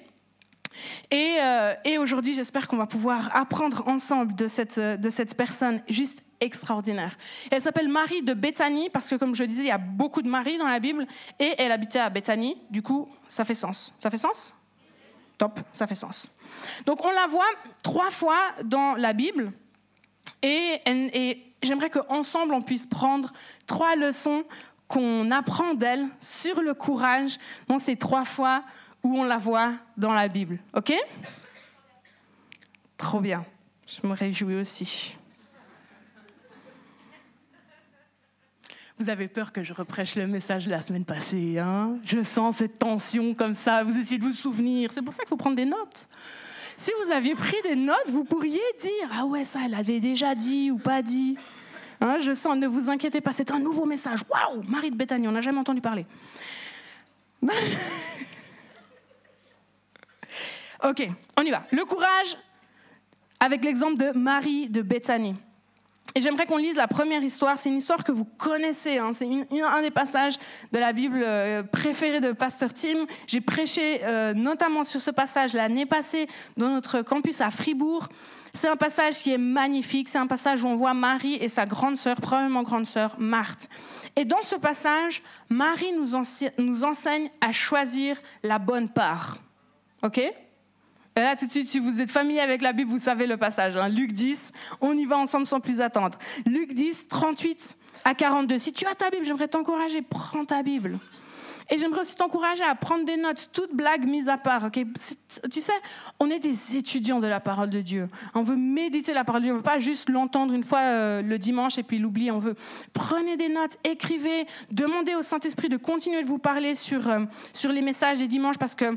Et, 1.10 1.36
euh, 1.40 1.74
aujourd'hui, 2.00 2.34
j'espère 2.34 2.68
qu'on 2.68 2.76
va 2.76 2.86
pouvoir 2.86 3.34
apprendre 3.34 3.86
ensemble 3.88 4.34
de 4.34 4.48
cette, 4.48 4.78
de 4.78 5.10
cette 5.10 5.36
personne 5.36 5.82
juste 5.88 6.22
extraordinaire. 6.40 7.16
elle 7.50 7.60
s'appelle 7.60 7.88
Marie 7.88 8.22
de 8.22 8.32
Béthanie 8.32 8.90
parce 8.90 9.08
que, 9.08 9.16
comme 9.16 9.34
je 9.34 9.42
disais, 9.42 9.64
il 9.64 9.68
y 9.68 9.72
a 9.72 9.78
beaucoup 9.78 10.22
de 10.22 10.28
Marie 10.28 10.56
dans 10.56 10.68
la 10.68 10.78
Bible 10.78 11.04
et 11.40 11.52
elle 11.58 11.72
habitait 11.72 11.98
à 11.98 12.10
Béthanie. 12.10 12.56
Du 12.70 12.82
coup, 12.82 13.08
ça 13.26 13.44
fait 13.44 13.54
sens. 13.54 13.92
Ça 13.98 14.08
fait 14.10 14.18
sens? 14.18 14.54
Top, 15.36 15.60
ça 15.72 15.86
fait 15.86 15.94
sens. 15.94 16.30
Donc 16.86 17.04
on 17.04 17.10
la 17.10 17.26
voit 17.26 17.50
trois 17.82 18.10
fois 18.10 18.40
dans 18.64 18.94
la 18.94 19.12
Bible 19.12 19.52
et, 20.42 21.44
j'aimerais 21.62 21.90
qu'ensemble 21.90 22.54
on 22.54 22.62
puisse 22.62 22.86
prendre 22.86 23.32
trois 23.66 23.96
leçons 23.96 24.44
qu'on 24.86 25.30
apprend 25.30 25.74
d'elle 25.74 26.06
sur 26.20 26.62
le 26.62 26.74
courage 26.74 27.38
dans 27.66 27.78
ces 27.78 27.96
trois 27.96 28.24
fois 28.24 28.62
où 29.02 29.18
on 29.18 29.24
la 29.24 29.36
voit 29.36 29.74
dans 29.96 30.12
la 30.12 30.28
Bible. 30.28 30.58
OK? 30.74 30.92
Trop 32.96 33.20
bien. 33.20 33.44
Je 33.86 34.06
me 34.06 34.14
réjouis 34.14 34.56
aussi. 34.56 35.17
Vous 38.98 39.08
avez 39.08 39.28
peur 39.28 39.52
que 39.52 39.62
je 39.62 39.72
reprêche 39.72 40.16
le 40.16 40.26
message 40.26 40.66
de 40.66 40.70
la 40.70 40.80
semaine 40.80 41.04
passée, 41.04 41.60
hein? 41.60 41.98
Je 42.04 42.20
sens 42.24 42.56
cette 42.56 42.80
tension 42.80 43.32
comme 43.32 43.54
ça, 43.54 43.84
vous 43.84 43.96
essayez 43.96 44.18
de 44.18 44.24
vous 44.24 44.32
souvenir. 44.32 44.92
C'est 44.92 45.02
pour 45.02 45.14
ça 45.14 45.20
qu'il 45.20 45.28
faut 45.28 45.36
prendre 45.36 45.54
des 45.54 45.66
notes. 45.66 46.08
Si 46.76 46.90
vous 47.04 47.12
aviez 47.12 47.36
pris 47.36 47.56
des 47.62 47.76
notes, 47.76 48.08
vous 48.08 48.24
pourriez 48.24 48.60
dire 48.80 49.08
Ah 49.12 49.24
ouais, 49.24 49.44
ça, 49.44 49.60
elle 49.64 49.74
avait 49.74 50.00
déjà 50.00 50.34
dit 50.34 50.72
ou 50.72 50.78
pas 50.78 51.02
dit. 51.02 51.36
Hein, 52.00 52.18
je 52.20 52.34
sens, 52.34 52.56
ne 52.56 52.66
vous 52.66 52.90
inquiétez 52.90 53.20
pas, 53.20 53.32
c'est 53.32 53.52
un 53.52 53.60
nouveau 53.60 53.84
message. 53.86 54.20
Waouh, 54.28 54.64
Marie 54.64 54.90
de 54.90 54.96
Béthanie, 54.96 55.28
on 55.28 55.32
n'a 55.32 55.42
jamais 55.42 55.58
entendu 55.58 55.80
parler. 55.80 56.04
ok, 60.84 61.08
on 61.36 61.42
y 61.42 61.50
va. 61.50 61.62
Le 61.70 61.84
courage 61.84 62.36
avec 63.38 63.64
l'exemple 63.64 63.96
de 63.96 64.10
Marie 64.18 64.68
de 64.68 64.82
Béthanie. 64.82 65.36
Et 66.18 66.20
j'aimerais 66.20 66.46
qu'on 66.46 66.56
lise 66.56 66.74
la 66.74 66.88
première 66.88 67.22
histoire. 67.22 67.60
C'est 67.60 67.68
une 67.68 67.76
histoire 67.76 68.02
que 68.02 68.10
vous 68.10 68.24
connaissez. 68.24 68.98
Hein. 68.98 69.12
C'est 69.12 69.28
un 69.28 69.82
des 69.82 69.92
passages 69.92 70.34
de 70.72 70.78
la 70.80 70.92
Bible 70.92 71.22
euh, 71.24 71.62
préférés 71.62 72.20
de 72.20 72.32
Pasteur 72.32 72.74
Tim. 72.74 73.06
J'ai 73.28 73.40
prêché 73.40 74.00
euh, 74.02 74.34
notamment 74.34 74.82
sur 74.82 75.00
ce 75.00 75.12
passage 75.12 75.52
l'année 75.52 75.86
passée 75.86 76.26
dans 76.56 76.70
notre 76.70 77.02
campus 77.02 77.40
à 77.40 77.52
Fribourg. 77.52 78.08
C'est 78.52 78.66
un 78.66 78.74
passage 78.74 79.22
qui 79.22 79.32
est 79.32 79.38
magnifique. 79.38 80.08
C'est 80.08 80.18
un 80.18 80.26
passage 80.26 80.64
où 80.64 80.66
on 80.66 80.74
voit 80.74 80.92
Marie 80.92 81.36
et 81.36 81.48
sa 81.48 81.66
grande 81.66 81.96
sœur, 81.96 82.16
probablement 82.16 82.64
grande 82.64 82.88
sœur, 82.88 83.14
Marthe. 83.20 83.68
Et 84.16 84.24
dans 84.24 84.42
ce 84.42 84.56
passage, 84.56 85.22
Marie 85.48 85.92
nous, 85.92 86.20
nous 86.58 86.82
enseigne 86.82 87.30
à 87.40 87.52
choisir 87.52 88.20
la 88.42 88.58
bonne 88.58 88.88
part. 88.88 89.38
OK? 90.02 90.20
Là, 91.22 91.36
tout 91.36 91.46
de 91.46 91.50
suite, 91.50 91.68
si 91.68 91.78
vous 91.78 92.00
êtes 92.00 92.10
familier 92.10 92.40
avec 92.40 92.62
la 92.62 92.72
Bible, 92.72 92.90
vous 92.90 92.98
savez 92.98 93.26
le 93.26 93.36
passage. 93.36 93.76
Hein. 93.76 93.88
Luc 93.88 94.12
10, 94.12 94.52
on 94.80 94.96
y 94.96 95.04
va 95.04 95.16
ensemble 95.18 95.46
sans 95.46 95.60
plus 95.60 95.80
attendre. 95.80 96.18
Luc 96.46 96.74
10, 96.74 97.08
38 97.08 97.76
à 98.04 98.14
42. 98.14 98.58
Si 98.58 98.72
tu 98.72 98.86
as 98.86 98.94
ta 98.94 99.10
Bible, 99.10 99.24
j'aimerais 99.24 99.48
t'encourager, 99.48 100.02
prends 100.02 100.44
ta 100.44 100.62
Bible. 100.62 100.98
Et 101.70 101.76
j'aimerais 101.76 102.00
aussi 102.00 102.16
t'encourager 102.16 102.64
à 102.64 102.74
prendre 102.74 103.04
des 103.04 103.18
notes, 103.18 103.50
toutes 103.52 103.74
blagues 103.74 104.06
mises 104.06 104.28
à 104.28 104.38
part. 104.38 104.70
Tu 104.72 105.60
sais, 105.60 105.72
on 106.18 106.30
est 106.30 106.38
des 106.38 106.76
étudiants 106.76 107.20
de 107.20 107.26
la 107.26 107.40
parole 107.40 107.68
de 107.68 107.82
Dieu. 107.82 108.08
On 108.34 108.42
veut 108.42 108.56
méditer 108.56 109.12
la 109.12 109.24
parole 109.24 109.42
de 109.42 109.46
Dieu. 109.46 109.52
On 109.52 109.56
ne 109.56 109.60
veut 109.60 109.64
pas 109.64 109.78
juste 109.78 110.08
l'entendre 110.08 110.54
une 110.54 110.64
fois 110.64 110.80
euh, 110.80 111.22
le 111.22 111.38
dimanche 111.38 111.76
et 111.76 111.82
puis 111.82 111.98
l'oublier. 111.98 112.30
On 112.30 112.38
veut 112.38 112.54
prenez 112.94 113.36
des 113.36 113.50
notes, 113.50 113.76
écrivez, 113.84 114.46
demandez 114.70 115.14
au 115.14 115.22
Saint-Esprit 115.22 115.68
de 115.68 115.76
continuer 115.76 116.22
de 116.22 116.28
vous 116.28 116.38
parler 116.38 116.74
sur, 116.74 117.06
euh, 117.06 117.24
sur 117.52 117.70
les 117.70 117.82
messages 117.82 118.18
des 118.18 118.28
dimanches 118.28 118.58
parce 118.58 118.74
que 118.74 118.96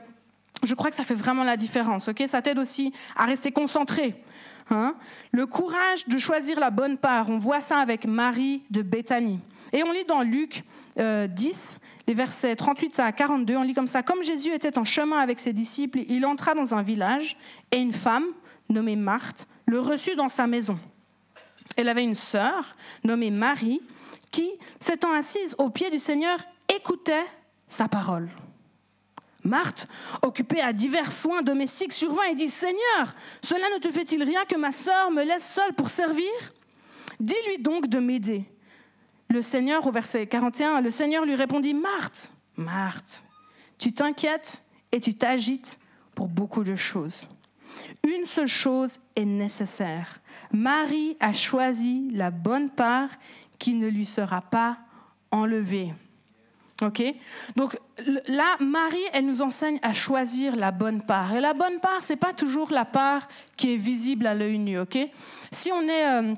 je 0.63 0.75
crois 0.75 0.89
que 0.89 0.95
ça 0.95 1.03
fait 1.03 1.15
vraiment 1.15 1.43
la 1.43 1.57
différence. 1.57 2.07
ok? 2.07 2.23
Ça 2.27 2.41
t'aide 2.41 2.59
aussi 2.59 2.93
à 3.15 3.25
rester 3.25 3.51
concentré. 3.51 4.15
Hein? 4.69 4.95
Le 5.31 5.45
courage 5.45 6.07
de 6.07 6.17
choisir 6.17 6.59
la 6.59 6.69
bonne 6.69 6.97
part, 6.97 7.29
on 7.29 7.39
voit 7.39 7.61
ça 7.61 7.79
avec 7.79 8.05
Marie 8.05 8.63
de 8.69 8.81
Béthanie. 8.81 9.39
Et 9.73 9.83
on 9.83 9.91
lit 9.91 10.05
dans 10.05 10.21
Luc 10.21 10.63
10, 10.95 10.99
euh, 10.99 11.27
les 12.07 12.13
versets 12.13 12.55
38 12.55 12.99
à 12.99 13.11
42, 13.11 13.55
on 13.55 13.63
lit 13.63 13.73
comme 13.73 13.87
ça, 13.87 14.03
Comme 14.03 14.23
Jésus 14.23 14.51
était 14.53 14.77
en 14.77 14.83
chemin 14.83 15.19
avec 15.19 15.39
ses 15.39 15.53
disciples, 15.53 15.99
il 16.07 16.25
entra 16.25 16.53
dans 16.53 16.73
un 16.73 16.83
village 16.83 17.37
et 17.71 17.77
une 17.77 17.93
femme, 17.93 18.25
nommée 18.69 18.95
Marthe, 18.95 19.47
le 19.65 19.79
reçut 19.79 20.15
dans 20.15 20.29
sa 20.29 20.47
maison. 20.47 20.79
Elle 21.77 21.89
avait 21.89 22.03
une 22.03 22.15
sœur, 22.15 22.75
nommée 23.03 23.31
Marie, 23.31 23.81
qui, 24.29 24.49
s'étant 24.79 25.13
assise 25.13 25.55
au 25.57 25.69
pied 25.69 25.89
du 25.89 25.99
Seigneur, 25.99 26.37
écoutait 26.73 27.25
sa 27.67 27.87
parole. 27.87 28.29
Marthe, 29.43 29.87
occupée 30.21 30.61
à 30.61 30.73
divers 30.73 31.11
soins 31.11 31.41
domestiques, 31.41 31.93
survint 31.93 32.23
et 32.31 32.35
dit 32.35 32.47
Seigneur, 32.47 33.15
cela 33.41 33.65
ne 33.73 33.79
te 33.79 33.91
fait-il 33.91 34.23
rien 34.23 34.45
que 34.45 34.55
ma 34.55 34.71
sœur 34.71 35.11
me 35.11 35.23
laisse 35.23 35.47
seule 35.53 35.73
pour 35.73 35.89
servir? 35.89 36.29
Dis-lui 37.19 37.59
donc 37.59 37.87
de 37.87 37.99
m'aider. 37.99 38.45
Le 39.29 39.41
Seigneur, 39.41 39.85
au 39.87 39.91
verset 39.91 40.27
41, 40.27 40.81
le 40.81 40.91
Seigneur 40.91 41.25
lui 41.25 41.35
répondit 41.35 41.73
Marthe, 41.73 42.31
Marthe, 42.57 43.23
tu 43.77 43.93
t'inquiètes 43.93 44.61
et 44.91 44.99
tu 44.99 45.15
t'agites 45.15 45.79
pour 46.13 46.27
beaucoup 46.27 46.63
de 46.63 46.75
choses. 46.75 47.27
Une 48.05 48.25
seule 48.25 48.47
chose 48.47 48.97
est 49.15 49.25
nécessaire. 49.25 50.19
Marie 50.51 51.15
a 51.19 51.33
choisi 51.33 52.09
la 52.11 52.29
bonne 52.29 52.69
part 52.69 53.09
qui 53.57 53.73
ne 53.73 53.87
lui 53.87 54.05
sera 54.05 54.41
pas 54.41 54.77
enlevée. 55.31 55.93
Ok? 56.81 57.03
Donc 57.55 57.77
là, 58.27 58.55
Marie, 58.59 58.97
elle 59.13 59.25
nous 59.25 59.43
enseigne 59.43 59.79
à 59.83 59.93
choisir 59.93 60.55
la 60.55 60.71
bonne 60.71 61.03
part. 61.03 61.35
Et 61.35 61.39
la 61.39 61.53
bonne 61.53 61.79
part, 61.79 62.01
c'est 62.01 62.15
pas 62.15 62.33
toujours 62.33 62.71
la 62.71 62.85
part 62.85 63.27
qui 63.55 63.73
est 63.73 63.77
visible 63.77 64.25
à 64.25 64.33
l'œil 64.33 64.57
nu. 64.57 64.79
Ok? 64.79 64.97
Si 65.51 65.71
on 65.71 65.83
est 65.83 66.07
euh, 66.07 66.33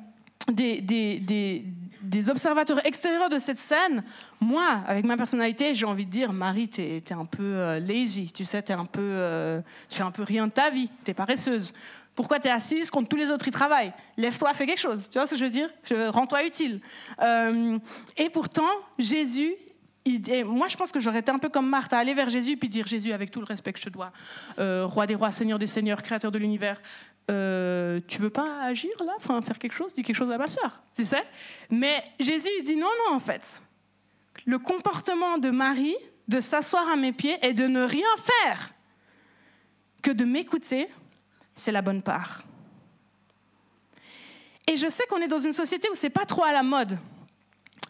des, 0.52 2.30
observateurs 2.30 2.86
extérieurs 2.86 3.30
de 3.30 3.40
cette 3.40 3.58
scène, 3.58 4.04
moi, 4.42 4.84
avec 4.86 5.06
ma 5.06 5.16
personnalité, 5.16 5.74
j'ai 5.74 5.86
envie 5.86 6.06
de 6.06 6.12
dire, 6.12 6.34
Marie, 6.34 6.68
tu 6.68 6.82
es, 6.82 7.14
un 7.14 7.26
peu 7.26 7.44
euh, 7.44 7.80
lazy, 7.80 8.30
tu 8.34 8.44
sais, 8.44 8.66
es 8.68 8.74
un 8.74 8.86
peu, 8.86 9.02
euh, 9.02 9.62
tu 9.90 9.98
fais 9.98 10.04
un 10.04 10.12
peu 10.12 10.24
rien 10.24 10.48
de 10.48 10.52
ta 10.52 10.70
vie, 10.70 10.90
tu 11.06 11.12
es 11.12 11.14
paresseuse. 11.14 11.74
Pourquoi 12.16 12.40
tu 12.40 12.50
es 12.50 12.52
assise 12.52 12.92
quand 12.92 13.04
tous 13.06 13.16
les 13.16 13.32
autres 13.32 13.48
y 13.48 13.52
travaillent? 13.52 13.94
Lève-toi, 14.18 14.54
fais 14.54 14.66
quelque 14.66 14.82
chose. 14.82 15.10
Tu 15.10 15.18
vois 15.18 15.26
ce 15.26 15.32
que 15.32 15.38
je 15.38 15.46
veux 15.46 15.50
dire? 15.50 15.70
Rends-toi 16.12 16.44
utile. 16.44 16.82
et 18.18 18.30
pourtant, 18.30 18.70
Jésus, 19.00 19.56
moi, 20.46 20.68
je 20.68 20.76
pense 20.76 20.92
que 20.92 21.00
j'aurais 21.00 21.20
été 21.20 21.32
un 21.32 21.40
peu 21.40 21.50
comme 21.50 21.70
Marthe, 21.70 21.94
à 21.94 22.00
aller 22.00 22.14
vers 22.14 22.30
Jésus 22.30 22.58
puis 22.58 22.70
dire 22.70 22.86
Jésus, 22.88 23.14
avec 23.14 23.32
tout 23.32 23.40
le 23.40 23.46
respect 23.46 23.74
que 23.74 23.80
je 23.80 23.86
te 23.86 23.90
dois, 23.90 24.12
euh, 24.60 24.86
roi 24.86 25.08
des 25.08 25.16
rois, 25.16 25.32
seigneur 25.32 25.60
des 25.60 25.68
seigneurs, 25.68 26.02
créateur 26.02 26.32
de 26.32 26.38
l'univers, 26.38 26.82
euh, 27.32 28.02
tu 28.08 28.22
veux 28.22 28.30
pas 28.30 28.62
agir 28.64 28.92
là, 29.06 29.14
faire 29.20 29.58
quelque 29.58 29.74
chose, 29.74 29.94
dis 29.94 30.04
quelque 30.04 30.16
chose 30.16 30.32
à 30.32 30.38
ma 30.38 30.48
soeur, 30.48 30.84
tu 30.94 31.06
sais? 31.06 31.24
Mais 31.70 32.04
Jésus, 32.20 32.50
il 32.60 32.64
dit 32.64 32.76
non, 32.76 32.90
non, 33.08 33.16
en 33.16 33.20
fait. 33.20 33.62
Le 34.46 34.60
comportement 34.60 35.38
de 35.38 35.50
Marie, 35.50 35.96
de 36.28 36.42
s'asseoir 36.42 36.90
à 36.90 36.98
mes 36.98 37.14
pieds 37.14 37.38
et 37.42 37.54
de 37.54 37.68
ne 37.68 37.84
rien 37.84 38.08
faire 38.18 38.74
que 40.02 40.12
de 40.12 40.26
m'écouter, 40.26 40.90
c'est 41.56 41.72
la 41.72 41.82
bonne 41.82 42.02
part. 42.02 42.44
Et 44.68 44.76
je 44.76 44.90
sais 44.90 45.06
qu'on 45.08 45.18
est 45.18 45.28
dans 45.28 45.40
une 45.40 45.54
société 45.54 45.90
où 45.90 45.96
c'est 45.96 46.10
pas 46.10 46.26
trop 46.26 46.44
à 46.44 46.52
la 46.52 46.64
mode 46.64 46.98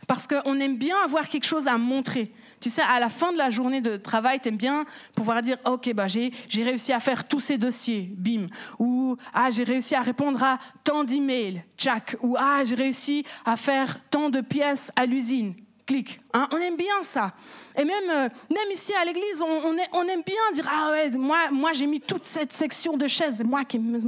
parce 0.07 0.27
qu'on 0.27 0.59
aime 0.59 0.77
bien 0.77 0.95
avoir 1.03 1.27
quelque 1.27 1.45
chose 1.45 1.67
à 1.67 1.77
montrer. 1.77 2.31
Tu 2.59 2.69
sais, 2.69 2.81
à 2.81 2.99
la 2.99 3.09
fin 3.09 3.33
de 3.33 3.37
la 3.37 3.49
journée 3.49 3.81
de 3.81 3.97
travail, 3.97 4.39
tu 4.39 4.49
aimes 4.49 4.57
bien 4.57 4.85
pouvoir 5.15 5.41
dire 5.41 5.57
Ok, 5.65 5.93
bah, 5.93 6.07
j'ai 6.07 6.31
réussi 6.63 6.93
à 6.93 6.99
faire 6.99 7.27
tous 7.27 7.41
ces 7.41 7.57
dossiers, 7.57 8.09
bim. 8.15 8.47
Ou 8.79 9.17
Ah, 9.33 9.49
j'ai 9.49 9.63
réussi 9.63 9.95
à 9.95 10.01
répondre 10.01 10.41
à 10.41 10.57
tant 10.83 11.03
d'emails, 11.03 11.63
Jack. 11.77 12.15
Ou 12.21 12.37
Ah, 12.39 12.61
j'ai 12.63 12.75
réussi 12.75 13.25
à 13.45 13.57
faire 13.57 13.97
tant 14.09 14.29
de 14.29 14.39
pièces 14.39 14.91
à 14.95 15.05
l'usine, 15.05 15.55
clic. 15.85 16.21
Hein, 16.33 16.47
on 16.51 16.57
aime 16.57 16.77
bien 16.77 17.01
ça. 17.01 17.33
Et 17.77 17.83
même, 17.83 18.09
euh, 18.09 18.29
même 18.49 18.71
ici 18.71 18.93
à 18.93 19.05
l'église, 19.05 19.41
on, 19.41 20.07
aime 20.07 20.23
bien 20.25 20.51
dire 20.53 20.65
Ah 20.69 20.91
ouais, 20.91 21.09
moi, 21.11 21.49
moi 21.51 21.73
j'ai 21.73 21.85
mis 21.85 22.01
toute 22.01 22.25
cette 22.25 22.53
section 22.53 22.97
de 22.97 23.07
chaises. 23.07 23.43
Moi, 23.43 23.63
qui, 23.65 23.79
moi, 23.79 23.99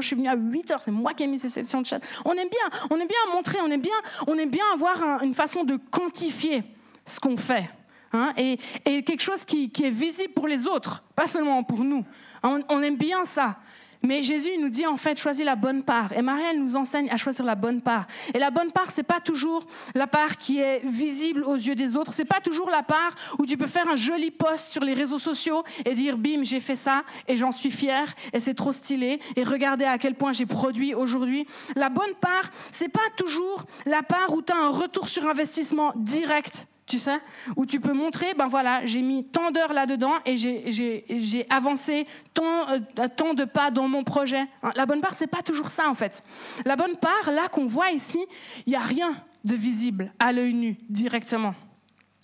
je 0.00 0.06
suis 0.06 0.16
venu 0.16 0.28
à 0.28 0.36
8 0.36 0.70
heures, 0.70 0.82
c'est 0.82 0.90
moi 0.90 1.14
qui 1.14 1.24
ai 1.24 1.26
mis 1.26 1.38
cette 1.38 1.50
section 1.50 1.80
de 1.80 1.86
chaises. 1.86 2.00
On 2.24 2.32
aime 2.32 2.48
bien, 2.48 2.80
on 2.90 2.96
aime 2.96 3.08
bien 3.08 3.34
montrer, 3.34 3.58
on 3.62 3.70
aime 3.70 3.82
bien, 3.82 3.96
on 4.26 4.36
aime 4.38 4.50
bien 4.50 4.64
avoir 4.74 5.22
une 5.22 5.34
façon 5.34 5.64
de 5.64 5.76
quantifier 5.90 6.62
ce 7.04 7.20
qu'on 7.20 7.36
fait. 7.36 7.68
Hein, 8.12 8.32
et, 8.36 8.58
quelque 8.84 9.22
chose 9.22 9.44
qui, 9.44 9.70
qui, 9.70 9.84
est 9.84 9.90
visible 9.90 10.32
pour 10.32 10.48
les 10.48 10.66
autres, 10.66 11.04
pas 11.14 11.28
seulement 11.28 11.62
pour 11.62 11.84
nous. 11.84 12.04
On, 12.42 12.60
on 12.68 12.82
aime 12.82 12.96
bien 12.96 13.24
ça. 13.24 13.58
Mais 14.02 14.22
Jésus 14.22 14.50
nous 14.58 14.70
dit 14.70 14.86
en 14.86 14.96
fait, 14.96 15.18
choisis 15.20 15.44
la 15.44 15.56
bonne 15.56 15.82
part. 15.82 16.12
Et 16.12 16.22
Marie, 16.22 16.42
elle 16.50 16.58
nous 16.58 16.76
enseigne 16.76 17.10
à 17.10 17.16
choisir 17.18 17.44
la 17.44 17.54
bonne 17.54 17.82
part. 17.82 18.06
Et 18.32 18.38
la 18.38 18.50
bonne 18.50 18.72
part, 18.72 18.90
c'est 18.90 19.02
pas 19.02 19.20
toujours 19.20 19.66
la 19.94 20.06
part 20.06 20.38
qui 20.38 20.58
est 20.58 20.80
visible 20.84 21.44
aux 21.44 21.56
yeux 21.56 21.74
des 21.74 21.96
autres. 21.96 22.12
C'est 22.12 22.24
pas 22.24 22.40
toujours 22.40 22.70
la 22.70 22.82
part 22.82 23.14
où 23.38 23.44
tu 23.44 23.56
peux 23.58 23.66
faire 23.66 23.88
un 23.88 23.96
joli 23.96 24.30
post 24.30 24.72
sur 24.72 24.82
les 24.84 24.94
réseaux 24.94 25.18
sociaux 25.18 25.64
et 25.84 25.94
dire, 25.94 26.16
bim, 26.16 26.42
j'ai 26.42 26.60
fait 26.60 26.76
ça 26.76 27.02
et 27.28 27.36
j'en 27.36 27.52
suis 27.52 27.70
fier 27.70 28.06
et 28.32 28.40
c'est 28.40 28.54
trop 28.54 28.72
stylé 28.72 29.20
et 29.36 29.44
regardez 29.44 29.84
à 29.84 29.98
quel 29.98 30.14
point 30.14 30.32
j'ai 30.32 30.46
produit 30.46 30.94
aujourd'hui. 30.94 31.46
La 31.76 31.90
bonne 31.90 32.14
part, 32.20 32.50
c'est 32.70 32.88
pas 32.88 33.00
toujours 33.16 33.64
la 33.84 34.02
part 34.02 34.34
où 34.34 34.40
tu 34.40 34.52
as 34.52 34.56
un 34.56 34.70
retour 34.70 35.08
sur 35.08 35.28
investissement 35.28 35.92
direct 35.96 36.66
tu 36.90 36.98
sais, 36.98 37.20
où 37.54 37.66
tu 37.66 37.78
peux 37.78 37.92
montrer, 37.92 38.34
ben 38.34 38.48
voilà, 38.48 38.84
j'ai 38.84 39.00
mis 39.00 39.24
tant 39.24 39.52
d'heures 39.52 39.72
là-dedans 39.72 40.14
et 40.26 40.36
j'ai 40.36 41.46
avancé 41.48 42.04
tant, 42.34 42.68
euh, 42.68 43.06
tant 43.16 43.32
de 43.32 43.44
pas 43.44 43.70
dans 43.70 43.86
mon 43.86 44.02
projet. 44.02 44.44
Hein, 44.64 44.72
la 44.74 44.86
bonne 44.86 45.00
part, 45.00 45.14
c'est 45.14 45.28
pas 45.28 45.40
toujours 45.42 45.70
ça 45.70 45.88
en 45.88 45.94
fait. 45.94 46.24
La 46.64 46.74
bonne 46.74 46.96
part, 46.96 47.30
là 47.30 47.46
qu'on 47.48 47.66
voit 47.66 47.92
ici, 47.92 48.18
il 48.66 48.70
n'y 48.70 48.76
a 48.76 48.80
rien 48.80 49.14
de 49.44 49.54
visible 49.54 50.12
à 50.18 50.32
l'œil 50.32 50.52
nu 50.52 50.76
directement. 50.88 51.54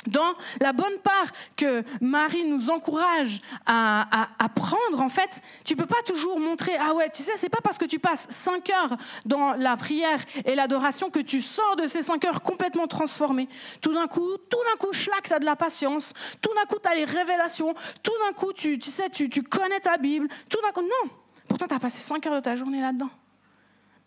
Dans 0.06 0.34
la 0.60 0.72
bonne 0.72 0.98
part 1.02 1.26
que 1.56 1.82
Marie 2.00 2.44
nous 2.44 2.70
encourage 2.70 3.40
à, 3.66 4.26
prendre, 4.54 5.00
en 5.00 5.08
fait, 5.08 5.42
tu 5.64 5.76
peux 5.76 5.86
pas 5.86 6.02
toujours 6.06 6.40
montrer, 6.40 6.72
ah 6.80 6.94
ouais, 6.94 7.10
tu 7.10 7.22
sais, 7.22 7.32
c'est 7.36 7.48
pas 7.48 7.60
parce 7.62 7.78
que 7.78 7.84
tu 7.84 7.98
passes 7.98 8.26
cinq 8.30 8.70
heures 8.70 8.96
dans 9.24 9.52
la 9.52 9.76
prière 9.76 10.18
et 10.44 10.54
l'adoration 10.54 11.10
que 11.10 11.20
tu 11.20 11.40
sors 11.40 11.76
de 11.76 11.86
ces 11.86 12.02
cinq 12.02 12.24
heures 12.24 12.42
complètement 12.42 12.86
transformé. 12.86 13.48
Tout 13.80 13.92
d'un 13.92 14.06
coup, 14.06 14.36
tout 14.50 14.58
d'un 14.70 14.78
coup, 14.78 14.92
schlack, 14.92 15.24
tu 15.24 15.34
as 15.34 15.38
de 15.38 15.44
la 15.44 15.56
patience, 15.56 16.12
tout 16.40 16.54
d'un 16.54 16.64
coup, 16.64 16.80
tu 16.82 16.88
as 16.88 16.94
les 16.94 17.04
révélations, 17.04 17.74
tout 18.02 18.12
d'un 18.26 18.32
coup, 18.32 18.52
tu, 18.52 18.80
sais, 18.80 19.10
tu, 19.10 19.28
tu 19.28 19.42
connais 19.42 19.80
ta 19.80 19.96
Bible, 19.96 20.28
tout 20.50 20.60
d'un 20.62 20.72
coup, 20.72 20.82
non. 20.82 21.10
Pourtant, 21.48 21.66
tu 21.66 21.74
as 21.74 21.78
passé 21.78 22.00
cinq 22.00 22.26
heures 22.26 22.34
de 22.34 22.40
ta 22.40 22.56
journée 22.56 22.80
là-dedans. 22.80 23.10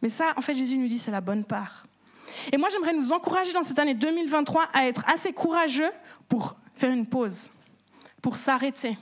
Mais 0.01 0.09
ça, 0.09 0.33
en 0.37 0.41
fait, 0.41 0.55
Jésus 0.55 0.77
nous 0.77 0.87
dit, 0.87 0.99
c'est 0.99 1.11
la 1.11 1.21
bonne 1.21 1.45
part. 1.45 1.85
Et 2.51 2.58
moi, 2.58 2.69
j'aimerais 2.72 2.93
nous 2.93 3.12
encourager 3.12 3.53
dans 3.53 3.63
cette 3.63 3.79
année 3.79 3.93
2023 3.93 4.69
à 4.74 4.88
être 4.88 5.03
assez 5.08 5.34
courageux 5.34 5.91
pour 6.27 6.55
faire 6.75 6.91
une 6.91 7.05
pause, 7.05 7.50
pour 8.22 8.38
s'arrêter. 8.38 8.98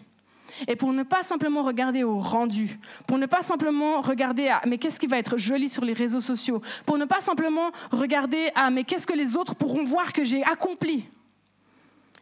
Et 0.68 0.76
pour 0.76 0.92
ne 0.92 1.04
pas 1.04 1.22
simplement 1.22 1.62
regarder 1.62 2.04
au 2.04 2.20
rendu, 2.20 2.80
pour 3.08 3.18
ne 3.18 3.28
pas 3.28 3.42
simplement 3.42 4.02
regarder 4.02 4.48
à 4.48 4.62
mais 4.66 4.78
qu'est-ce 4.78 5.00
qui 5.00 5.06
va 5.06 5.20
être 5.20 5.38
joli 5.38 5.70
sur 5.70 5.86
les 5.86 5.94
réseaux 5.94 6.22
sociaux, 6.22 6.62
pour 6.86 6.98
ne 6.98 7.06
pas 7.06 7.22
simplement 7.22 7.70
regarder 7.92 8.50
à 8.56 8.72
mais 8.72 8.84
qu'est-ce 8.84 9.06
que 9.06 9.14
les 9.14 9.36
autres 9.36 9.54
pourront 9.54 9.84
voir 9.84 10.14
que 10.14 10.24
j'ai 10.24 10.44
accompli 10.44 11.06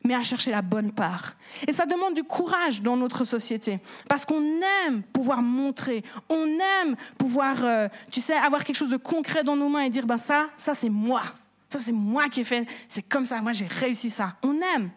mais 0.05 0.15
à 0.15 0.23
chercher 0.23 0.51
la 0.51 0.61
bonne 0.61 0.91
part. 0.91 1.33
Et 1.67 1.73
ça 1.73 1.85
demande 1.85 2.13
du 2.13 2.23
courage 2.23 2.81
dans 2.81 2.95
notre 2.95 3.25
société, 3.25 3.79
parce 4.07 4.25
qu'on 4.25 4.43
aime 4.87 5.03
pouvoir 5.13 5.41
montrer, 5.41 6.03
on 6.29 6.45
aime 6.45 6.95
pouvoir, 7.17 7.57
euh, 7.63 7.89
tu 8.11 8.21
sais, 8.21 8.35
avoir 8.35 8.63
quelque 8.63 8.77
chose 8.77 8.91
de 8.91 8.97
concret 8.97 9.43
dans 9.43 9.55
nos 9.55 9.67
mains 9.67 9.81
et 9.81 9.89
dire, 9.89 10.05
ben 10.05 10.17
ça, 10.17 10.47
ça 10.57 10.73
c'est 10.73 10.89
moi, 10.89 11.23
ça 11.69 11.79
c'est 11.79 11.91
moi 11.91 12.29
qui 12.29 12.41
ai 12.41 12.43
fait, 12.43 12.67
c'est 12.87 13.01
comme 13.01 13.25
ça, 13.25 13.41
moi 13.41 13.51
j'ai 13.51 13.67
réussi 13.67 14.09
ça. 14.09 14.35
On 14.43 14.55
aime. 14.75 14.89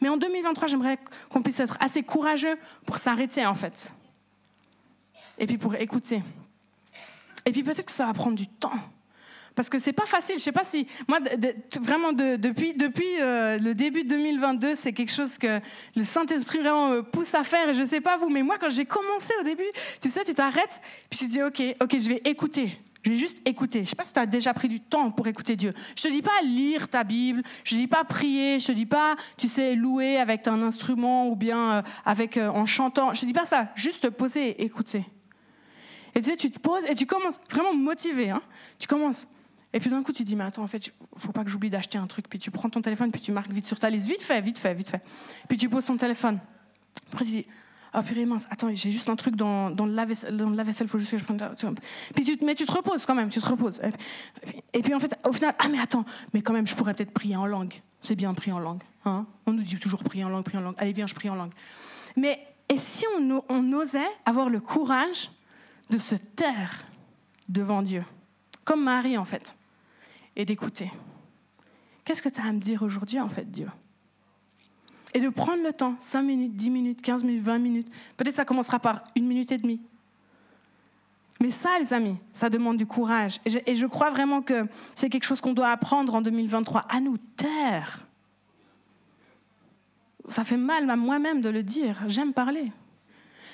Mais 0.00 0.08
en 0.08 0.16
2023, 0.16 0.68
j'aimerais 0.68 0.98
qu'on 1.28 1.42
puisse 1.42 1.60
être 1.60 1.76
assez 1.80 2.02
courageux 2.02 2.56
pour 2.86 2.98
s'arrêter 2.98 3.44
en 3.44 3.54
fait. 3.54 3.92
Et 5.38 5.46
puis 5.46 5.58
pour 5.58 5.74
écouter. 5.74 6.22
Et 7.44 7.50
puis 7.50 7.62
peut-être 7.64 7.86
que 7.86 7.92
ça 7.92 8.06
va 8.06 8.12
prendre 8.12 8.36
du 8.36 8.46
temps. 8.46 8.78
Parce 9.54 9.68
que 9.68 9.78
c'est 9.78 9.92
pas 9.92 10.06
facile. 10.06 10.36
Je 10.38 10.42
sais 10.42 10.52
pas 10.52 10.64
si 10.64 10.86
moi 11.08 11.18
vraiment 11.80 12.12
depuis 12.12 12.72
depuis 12.72 13.20
euh, 13.20 13.58
le 13.58 13.74
début 13.74 14.04
de 14.04 14.08
2022, 14.10 14.74
c'est 14.74 14.92
quelque 14.92 15.12
chose 15.12 15.38
que 15.38 15.60
le 15.94 16.04
Saint-Esprit 16.04 16.58
vraiment 16.58 17.02
pousse 17.02 17.34
à 17.34 17.44
faire. 17.44 17.68
Et 17.68 17.74
je 17.74 17.84
sais 17.84 18.00
pas 18.00 18.16
vous, 18.16 18.28
mais 18.28 18.42
moi 18.42 18.56
quand 18.58 18.70
j'ai 18.70 18.86
commencé 18.86 19.32
au 19.40 19.44
début, 19.44 19.70
tu 20.00 20.08
sais, 20.08 20.24
tu 20.24 20.34
t'arrêtes 20.34 20.80
puis 21.10 21.18
tu 21.18 21.26
dis 21.26 21.42
ok, 21.42 21.62
ok, 21.80 21.98
je 21.98 22.08
vais 22.08 22.22
écouter. 22.24 22.78
Je 23.02 23.10
vais 23.10 23.16
juste 23.16 23.38
écouter. 23.44 23.84
Je 23.84 23.90
sais 23.90 23.96
pas 23.96 24.04
si 24.04 24.12
tu 24.12 24.20
as 24.20 24.26
déjà 24.26 24.54
pris 24.54 24.68
du 24.68 24.80
temps 24.80 25.10
pour 25.10 25.26
écouter 25.26 25.56
Dieu. 25.56 25.72
Je 25.96 26.02
te 26.04 26.08
dis 26.08 26.22
pas 26.22 26.40
lire 26.44 26.88
ta 26.88 27.02
Bible, 27.02 27.42
je 27.64 27.70
te 27.70 27.74
dis 27.74 27.88
pas 27.88 28.04
prier, 28.04 28.60
je 28.60 28.68
te 28.68 28.72
dis 28.72 28.86
pas, 28.86 29.16
tu 29.36 29.48
sais, 29.48 29.74
louer 29.74 30.18
avec 30.18 30.46
un 30.46 30.62
instrument 30.62 31.26
ou 31.28 31.34
bien 31.34 31.72
euh, 31.72 31.82
avec 32.04 32.36
euh, 32.36 32.48
en 32.48 32.64
chantant. 32.64 33.12
Je 33.12 33.22
te 33.22 33.26
dis 33.26 33.32
pas 33.32 33.44
ça. 33.44 33.68
Juste 33.74 34.04
te 34.04 34.06
poser 34.06 34.50
et 34.50 34.62
écouter. 34.62 35.04
Et 36.14 36.20
tu 36.20 36.30
sais, 36.30 36.36
tu 36.36 36.50
te 36.50 36.60
poses 36.60 36.84
et 36.86 36.94
tu 36.94 37.06
commences 37.06 37.40
vraiment 37.50 37.74
motivé. 37.74 38.30
Hein. 38.30 38.42
Tu 38.78 38.86
commences. 38.86 39.26
Et 39.74 39.80
puis 39.80 39.90
d'un 39.90 40.02
coup, 40.02 40.12
tu 40.12 40.22
dis, 40.22 40.36
mais 40.36 40.44
attends, 40.44 40.62
en 40.62 40.66
fait, 40.66 40.92
faut 41.16 41.32
pas 41.32 41.44
que 41.44 41.50
j'oublie 41.50 41.70
d'acheter 41.70 41.98
un 41.98 42.06
truc. 42.06 42.28
Puis 42.28 42.38
tu 42.38 42.50
prends 42.50 42.68
ton 42.68 42.82
téléphone, 42.82 43.10
puis 43.10 43.20
tu 43.20 43.32
marques 43.32 43.50
vite 43.50 43.66
sur 43.66 43.78
ta 43.78 43.88
liste. 43.88 44.08
Vite 44.08 44.22
fait, 44.22 44.40
vite 44.40 44.58
fait, 44.58 44.74
vite 44.74 44.90
fait. 44.90 45.02
Puis 45.48 45.56
tu 45.56 45.68
poses 45.68 45.86
ton 45.86 45.96
téléphone. 45.96 46.38
Après, 47.12 47.24
tu 47.24 47.30
dis, 47.30 47.46
oh, 47.94 48.02
purée, 48.02 48.26
mince, 48.26 48.46
attends, 48.50 48.68
j'ai 48.74 48.90
juste 48.90 49.08
un 49.08 49.16
truc 49.16 49.36
dans, 49.36 49.70
dans 49.70 49.86
le 49.86 49.94
lave-vaisselle, 49.94 50.86
il 50.86 50.88
faut 50.88 50.98
juste 50.98 51.12
que 51.12 51.18
je 51.18 51.24
prenne. 51.24 51.38
Puis 52.14 52.24
tu, 52.24 52.38
mais 52.44 52.54
tu 52.54 52.66
te 52.66 52.72
reposes 52.72 53.06
quand 53.06 53.14
même, 53.14 53.30
tu 53.30 53.40
te 53.40 53.48
reposes. 53.48 53.80
Et 54.74 54.82
puis 54.82 54.94
en 54.94 55.00
fait, 55.00 55.18
au 55.26 55.32
final, 55.32 55.54
ah 55.58 55.68
mais 55.70 55.80
attends, 55.80 56.04
mais 56.34 56.42
quand 56.42 56.52
même, 56.52 56.66
je 56.66 56.74
pourrais 56.74 56.94
peut-être 56.94 57.12
prier 57.12 57.36
en 57.36 57.46
langue. 57.46 57.74
C'est 58.00 58.16
bien 58.16 58.34
prier 58.34 58.52
en 58.52 58.58
langue. 58.58 58.82
Hein 59.04 59.26
on 59.46 59.52
nous 59.52 59.62
dit 59.62 59.76
toujours 59.76 60.04
prier 60.04 60.24
en 60.24 60.28
langue, 60.28 60.44
prier 60.44 60.58
en 60.58 60.62
langue. 60.62 60.74
Allez, 60.78 60.92
viens, 60.92 61.06
je 61.06 61.14
prie 61.14 61.30
en 61.30 61.34
langue. 61.34 61.52
Mais 62.16 62.46
et 62.68 62.78
si 62.78 63.04
on, 63.18 63.42
on 63.48 63.72
osait 63.72 64.00
avoir 64.26 64.48
le 64.48 64.60
courage 64.60 65.30
de 65.90 65.98
se 65.98 66.14
taire 66.14 66.86
devant 67.48 67.82
Dieu? 67.82 68.04
Comme 68.64 68.84
Marie, 68.84 69.18
en 69.18 69.24
fait 69.24 69.56
et 70.36 70.44
d'écouter. 70.44 70.90
Qu'est-ce 72.04 72.22
que 72.22 72.28
tu 72.28 72.40
as 72.40 72.44
à 72.44 72.52
me 72.52 72.58
dire 72.58 72.82
aujourd'hui, 72.82 73.20
en 73.20 73.28
fait, 73.28 73.50
Dieu? 73.50 73.68
Et 75.14 75.20
de 75.20 75.28
prendre 75.28 75.62
le 75.62 75.72
temps, 75.72 75.94
5 76.00 76.22
minutes, 76.22 76.56
10 76.56 76.70
minutes, 76.70 77.02
15 77.02 77.24
minutes, 77.24 77.42
20 77.42 77.58
minutes. 77.58 77.88
Peut-être 78.16 78.34
ça 78.34 78.44
commencera 78.44 78.78
par 78.78 79.04
une 79.14 79.26
minute 79.26 79.52
et 79.52 79.58
demie. 79.58 79.80
Mais 81.40 81.50
ça, 81.50 81.70
les 81.78 81.92
amis, 81.92 82.16
ça 82.32 82.48
demande 82.48 82.76
du 82.76 82.86
courage. 82.86 83.40
Et 83.44 83.50
je, 83.50 83.58
et 83.66 83.74
je 83.74 83.86
crois 83.86 84.10
vraiment 84.10 84.42
que 84.42 84.66
c'est 84.94 85.08
quelque 85.08 85.24
chose 85.24 85.40
qu'on 85.40 85.52
doit 85.52 85.70
apprendre 85.70 86.14
en 86.14 86.22
2023, 86.22 86.86
à 86.88 87.00
nous 87.00 87.18
taire. 87.18 88.06
Ça 90.26 90.44
fait 90.44 90.56
mal 90.56 90.88
à 90.88 90.96
moi-même 90.96 91.40
de 91.40 91.48
le 91.48 91.62
dire, 91.62 92.02
j'aime 92.06 92.32
parler. 92.32 92.72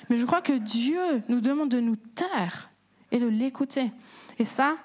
Mais 0.09 0.17
je 0.17 0.25
crois 0.25 0.41
que 0.41 0.53
Dieu 0.53 1.23
nous 1.27 1.41
demande 1.41 1.69
de 1.69 1.79
nous 1.79 1.95
taire 1.95 2.69
et 3.11 3.17
de 3.17 3.27
l'écouter. 3.27 3.91
Et 4.37 4.45
ça, 4.45 4.77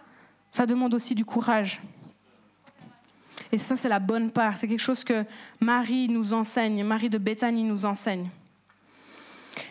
ça 0.54 0.66
demande 0.66 0.94
aussi 0.94 1.16
du 1.16 1.24
courage. 1.24 1.80
Et 3.50 3.58
ça, 3.58 3.74
c'est 3.74 3.88
la 3.88 3.98
bonne 3.98 4.30
part. 4.30 4.56
C'est 4.56 4.68
quelque 4.68 4.78
chose 4.78 5.02
que 5.02 5.24
Marie 5.58 6.08
nous 6.08 6.32
enseigne, 6.32 6.84
Marie 6.84 7.10
de 7.10 7.18
Béthanie 7.18 7.64
nous 7.64 7.84
enseigne. 7.84 8.28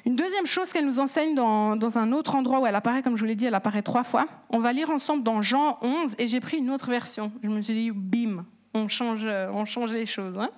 Une 0.06 0.18
deuxième 0.18 0.46
chose 0.46 0.74
qu'elle 0.74 0.86
nous 0.86 1.00
enseigne 1.00 1.36
dans, 1.36 1.78
dans, 1.78 1.98
un 1.98 2.12
autre 2.12 2.36
endroit 2.36 2.60
où 2.60 2.66
elle 2.66 2.76
apparaît, 2.76 3.02
comme 3.02 3.16
je 3.16 3.22
vous 3.22 3.28
l'ai 3.28 3.36
dit, 3.36 3.46
elle 3.46 3.56
apparaît 3.56 3.82
trois 3.82 4.04
fois. 4.04 4.28
On 4.50 4.60
va 4.60 4.74
lire 4.74 4.90
ensemble 4.90 5.24
dans 5.24 5.42
Jean 5.42 5.78
11 5.82 6.16
et 6.18 6.28
j'ai 6.28 6.42
pris 6.42 6.58
une 6.58 6.70
autre 6.70 6.90
version. 6.90 7.32
Je 7.42 7.48
me 7.48 7.62
suis 7.62 7.74
dit, 7.74 7.92
bim, 7.92 8.46
on 8.74 8.90
change, 8.90 9.26
on 9.26 9.64
change 9.64 9.94
les 9.94 10.06
choses. 10.06 10.38
Hein. 10.38 10.50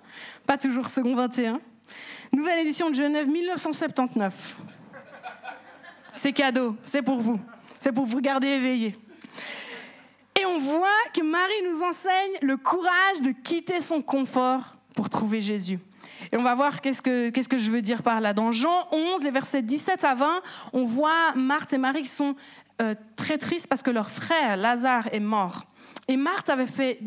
Pas 0.48 0.58
toujours 0.58 0.90
second 0.90 1.16
21. 1.16 1.62
Nouvelle 2.34 2.62
édition 2.62 2.90
de 2.90 2.96
Genève 2.96 3.28
1979. 3.28 4.58
C'est 6.12 6.34
cadeau, 6.34 6.76
c'est 6.82 7.04
pour 7.04 7.20
vous. 7.20 7.40
C'est 7.78 7.92
pour 7.92 8.06
vous 8.08 8.22
garder 8.22 8.48
éveillés. 8.48 8.98
Et 10.46 10.48
on 10.48 10.60
voit 10.60 10.88
que 11.14 11.24
Marie 11.24 11.54
nous 11.72 11.82
enseigne 11.82 12.34
le 12.42 12.56
courage 12.58 13.22
de 13.22 13.32
quitter 13.32 13.82
son 13.82 14.02
confort 14.02 14.62
pour 14.96 15.10
trouver 15.10 15.42
Jésus. 15.42 15.80
Et 16.32 16.38
on 16.38 16.44
va 16.44 16.54
voir 16.54 16.82
qu'est-ce 16.82 17.02
que, 17.02 17.30
que 17.30 17.58
je 17.58 17.72
veux 17.72 17.82
dire 17.82 18.04
par 18.04 18.22
là. 18.22 18.34
Dans 18.34 18.52
Jean 18.52 18.88
11, 18.92 19.24
les 19.24 19.32
versets 19.32 19.64
17 19.64 20.04
à 20.04 20.14
20, 20.14 20.42
on 20.74 20.86
voit 20.86 21.34
Marthe 21.36 21.74
et 21.74 21.78
Marie 21.78 22.04
qui 22.04 22.10
sont 22.10 22.36
euh, 22.82 22.94
très 23.16 23.38
tristes 23.38 23.68
parce 23.68 23.82
que 23.82 23.90
leur 23.90 24.10
frère 24.10 24.56
Lazare 24.58 25.08
est 25.12 25.20
mort. 25.20 25.64
Et 26.08 26.18
Marthe 26.18 26.50
avait, 26.50 26.68
fait, 26.68 27.00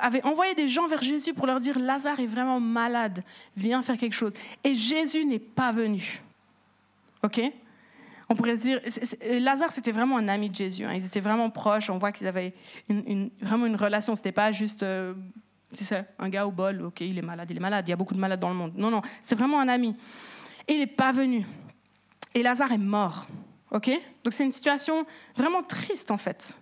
avait 0.00 0.24
envoyé 0.24 0.54
des 0.54 0.66
gens 0.66 0.88
vers 0.88 1.02
Jésus 1.02 1.34
pour 1.34 1.46
leur 1.46 1.60
dire 1.60 1.78
Lazare 1.78 2.18
est 2.18 2.26
vraiment 2.26 2.58
malade, 2.58 3.22
viens 3.56 3.82
faire 3.82 3.96
quelque 3.96 4.14
chose. 4.14 4.32
Et 4.64 4.74
Jésus 4.74 5.24
n'est 5.24 5.38
pas 5.38 5.70
venu. 5.70 6.20
OK? 7.22 7.40
On 8.28 8.34
pourrait 8.34 8.56
dire, 8.56 8.80
Lazare, 9.40 9.70
c'était 9.70 9.92
vraiment 9.92 10.16
un 10.16 10.28
ami 10.28 10.50
de 10.50 10.56
Jésus. 10.56 10.84
Hein. 10.84 10.94
Ils 10.94 11.04
étaient 11.04 11.20
vraiment 11.20 11.48
proches. 11.50 11.90
On 11.90 11.98
voit 11.98 12.12
qu'ils 12.12 12.26
avaient 12.26 12.54
une, 12.88 13.30
vraiment 13.40 13.66
une 13.66 13.76
relation. 13.76 14.16
C'était 14.16 14.32
pas 14.32 14.50
juste, 14.50 14.82
euh, 14.82 15.14
un 16.18 16.28
gars 16.28 16.46
au 16.46 16.50
bol. 16.50 16.82
Ok, 16.82 17.00
il 17.02 17.18
est 17.18 17.22
malade, 17.22 17.48
il 17.50 17.56
est 17.56 17.60
malade. 17.60 17.86
Il 17.86 17.90
y 17.90 17.92
a 17.92 17.96
beaucoup 17.96 18.14
de 18.14 18.18
malades 18.18 18.40
dans 18.40 18.48
le 18.48 18.56
monde. 18.56 18.72
Non, 18.76 18.90
non, 18.90 19.02
c'est 19.22 19.36
vraiment 19.36 19.60
un 19.60 19.68
ami. 19.68 19.94
Et 20.66 20.74
il 20.74 20.78
n'est 20.80 20.86
pas 20.86 21.12
venu. 21.12 21.46
Et 22.34 22.42
Lazare 22.42 22.72
est 22.72 22.78
mort. 22.78 23.28
Ok, 23.70 23.90
donc 24.22 24.32
c'est 24.32 24.44
une 24.44 24.52
situation 24.52 25.06
vraiment 25.36 25.62
triste 25.62 26.10
en 26.10 26.18
fait. 26.18 26.56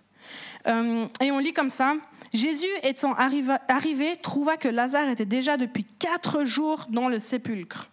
Euh, 0.67 1.05
et 1.21 1.31
on 1.31 1.39
lit 1.39 1.53
comme 1.53 1.69
ça. 1.69 1.95
Jésus 2.33 2.67
étant 2.83 3.13
arrivé, 3.13 4.17
trouva 4.21 4.57
que 4.57 4.67
Lazare 4.67 5.09
était 5.09 5.25
déjà 5.25 5.57
depuis 5.57 5.83
quatre 5.83 6.45
jours 6.45 6.87
dans 6.89 7.07
le 7.07 7.19
sépulcre. 7.19 7.89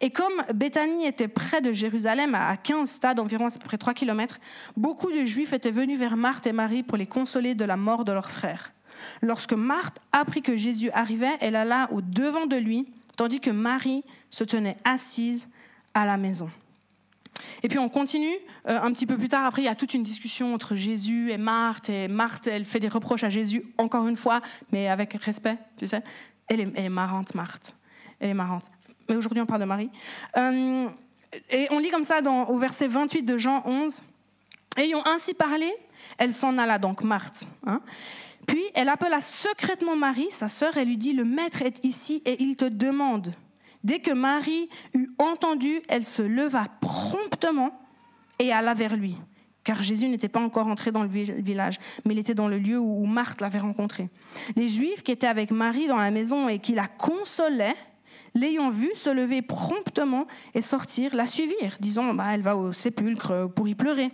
Et 0.00 0.10
comme 0.10 0.42
Béthanie 0.54 1.06
était 1.06 1.28
près 1.28 1.60
de 1.60 1.72
Jérusalem, 1.72 2.34
à 2.34 2.56
15 2.56 2.88
stades, 2.88 3.20
environ 3.20 3.46
à 3.46 3.50
peu 3.50 3.58
près 3.58 3.76
3 3.76 3.92
km, 3.92 4.38
beaucoup 4.76 5.10
de 5.10 5.24
Juifs 5.26 5.52
étaient 5.52 5.70
venus 5.70 5.98
vers 5.98 6.16
Marthe 6.16 6.46
et 6.46 6.52
Marie 6.52 6.82
pour 6.82 6.96
les 6.96 7.06
consoler 7.06 7.54
de 7.54 7.64
la 7.64 7.76
mort 7.76 8.04
de 8.04 8.12
leur 8.12 8.30
frère. 8.30 8.72
Lorsque 9.20 9.52
Marthe 9.52 9.98
apprit 10.12 10.40
que 10.40 10.56
Jésus 10.56 10.90
arrivait, 10.92 11.36
elle 11.40 11.54
alla 11.54 11.88
au 11.92 12.00
devant 12.00 12.46
de 12.46 12.56
lui, 12.56 12.86
tandis 13.16 13.40
que 13.40 13.50
Marie 13.50 14.02
se 14.30 14.42
tenait 14.44 14.78
assise 14.84 15.48
à 15.92 16.06
la 16.06 16.16
maison. 16.16 16.50
Et 17.62 17.68
puis 17.68 17.78
on 17.78 17.88
continue, 17.88 18.34
euh, 18.68 18.80
un 18.80 18.92
petit 18.92 19.06
peu 19.06 19.16
plus 19.16 19.28
tard, 19.28 19.44
après 19.44 19.62
il 19.62 19.66
y 19.66 19.68
a 19.68 19.74
toute 19.74 19.94
une 19.94 20.02
discussion 20.02 20.54
entre 20.54 20.74
Jésus 20.74 21.30
et 21.30 21.38
Marthe, 21.38 21.90
et 21.90 22.08
Marthe, 22.08 22.46
elle 22.46 22.64
fait 22.64 22.80
des 22.80 22.88
reproches 22.88 23.24
à 23.24 23.28
Jésus, 23.28 23.62
encore 23.76 24.08
une 24.08 24.16
fois, 24.16 24.40
mais 24.72 24.88
avec 24.88 25.14
respect, 25.14 25.58
tu 25.76 25.86
sais. 25.86 26.02
Elle 26.48 26.60
est, 26.60 26.68
elle 26.74 26.84
est 26.86 26.88
marrante, 26.90 27.34
Marthe. 27.34 27.74
Elle 28.18 28.30
est 28.30 28.34
marrante 28.34 28.70
mais 29.10 29.16
aujourd'hui 29.16 29.42
on 29.42 29.46
parle 29.46 29.60
de 29.60 29.66
Marie. 29.66 29.90
Euh, 30.36 30.88
et 31.50 31.66
on 31.70 31.78
lit 31.78 31.90
comme 31.90 32.04
ça 32.04 32.22
dans, 32.22 32.44
au 32.44 32.58
verset 32.58 32.88
28 32.88 33.22
de 33.22 33.36
Jean 33.36 33.62
11. 33.66 34.02
Ayant 34.76 35.02
ainsi 35.04 35.34
parlé, 35.34 35.70
elle 36.16 36.32
s'en 36.32 36.56
alla 36.56 36.78
donc, 36.78 37.02
Marthe. 37.02 37.46
Hein. 37.66 37.82
Puis 38.46 38.62
elle 38.74 38.88
appela 38.88 39.20
secrètement 39.20 39.96
Marie, 39.96 40.30
sa 40.30 40.48
sœur, 40.48 40.76
et 40.76 40.84
lui 40.84 40.96
dit, 40.96 41.12
le 41.12 41.24
maître 41.24 41.62
est 41.62 41.84
ici 41.84 42.22
et 42.24 42.42
il 42.42 42.56
te 42.56 42.64
demande. 42.64 43.34
Dès 43.82 43.98
que 43.98 44.12
Marie 44.12 44.68
eut 44.94 45.10
entendu, 45.18 45.80
elle 45.88 46.06
se 46.06 46.22
leva 46.22 46.66
promptement 46.80 47.72
et 48.38 48.52
alla 48.52 48.74
vers 48.74 48.96
lui. 48.96 49.16
car 49.64 49.82
Jésus 49.82 50.08
n'était 50.08 50.28
pas 50.28 50.40
encore 50.40 50.66
entré 50.66 50.90
dans 50.90 51.02
le 51.02 51.08
village, 51.08 51.78
mais 52.04 52.14
il 52.14 52.18
était 52.18 52.34
dans 52.34 52.48
le 52.48 52.58
lieu 52.58 52.78
où 52.78 53.04
Marthe 53.06 53.40
l'avait 53.40 53.58
rencontré. 53.58 54.08
Les 54.56 54.68
Juifs 54.68 55.02
qui 55.02 55.12
étaient 55.12 55.26
avec 55.26 55.50
Marie 55.50 55.86
dans 55.86 55.98
la 55.98 56.10
maison 56.10 56.48
et 56.48 56.58
qui 56.58 56.74
la 56.74 56.88
consolaient, 56.88 57.76
l'ayant 58.34 58.70
vue 58.70 58.94
se 58.94 59.10
lever 59.10 59.42
promptement 59.42 60.26
et 60.54 60.62
sortir, 60.62 61.14
la 61.14 61.26
suivirent, 61.26 61.76
disant 61.80 62.14
bah, 62.14 62.26
elle 62.32 62.42
va 62.42 62.56
au 62.56 62.72
sépulcre 62.72 63.50
pour 63.54 63.68
y 63.68 63.74
pleurer. 63.74 64.10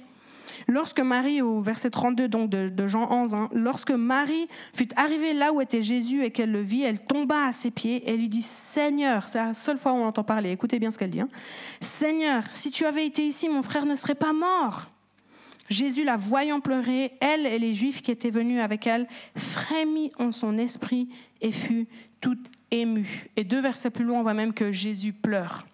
Lorsque 0.68 1.00
Marie, 1.00 1.42
au 1.42 1.60
verset 1.60 1.90
32 1.90 2.28
donc 2.28 2.50
de, 2.50 2.88
Jean 2.88 3.10
11, 3.10 3.34
hein, 3.34 3.48
lorsque 3.52 3.92
Marie 3.92 4.48
fut 4.74 4.88
arrivée 4.96 5.32
là 5.32 5.52
où 5.52 5.60
était 5.60 5.82
Jésus 5.82 6.24
et 6.24 6.30
qu'elle 6.30 6.50
le 6.50 6.60
vit, 6.60 6.82
elle 6.82 6.98
tomba 6.98 7.46
à 7.46 7.52
ses 7.52 7.70
pieds 7.70 8.08
et 8.10 8.16
lui 8.16 8.28
dit 8.28 8.42
Seigneur, 8.42 9.28
c'est 9.28 9.38
la 9.38 9.54
seule 9.54 9.78
fois 9.78 9.92
où 9.92 9.96
on 9.96 10.06
entend 10.06 10.24
parler, 10.24 10.50
écoutez 10.50 10.78
bien 10.78 10.90
ce 10.90 10.98
qu'elle 10.98 11.10
dit 11.10 11.20
hein. 11.20 11.28
Seigneur, 11.80 12.42
si 12.54 12.70
tu 12.70 12.84
avais 12.84 13.06
été 13.06 13.26
ici, 13.26 13.48
mon 13.48 13.62
frère 13.62 13.86
ne 13.86 13.94
serait 13.94 14.14
pas 14.14 14.32
mort. 14.32 14.86
Jésus, 15.68 16.04
la 16.04 16.16
voyant 16.16 16.60
pleurer, 16.60 17.12
elle 17.20 17.46
et 17.46 17.58
les 17.58 17.74
Juifs 17.74 18.02
qui 18.02 18.10
étaient 18.10 18.30
venus 18.30 18.60
avec 18.60 18.86
elle, 18.86 19.08
frémit 19.36 20.10
en 20.18 20.30
son 20.30 20.58
esprit 20.58 21.08
et 21.40 21.52
fut 21.52 21.88
tout 22.20 22.38
ému. 22.70 23.28
Et 23.36 23.44
deux 23.44 23.60
versets 23.60 23.90
plus 23.90 24.04
loin, 24.04 24.20
on 24.20 24.22
voit 24.22 24.34
même 24.34 24.52
que 24.52 24.72
Jésus 24.72 25.12
pleure. 25.12 25.66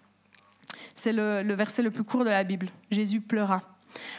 C'est 0.95 1.13
le, 1.13 1.53
verset 1.53 1.81
le 1.81 1.91
plus 1.91 2.03
court 2.03 2.23
de 2.23 2.29
la 2.29 2.43
Bible. 2.43 2.67
Jésus 2.91 3.21
pleura. 3.21 3.61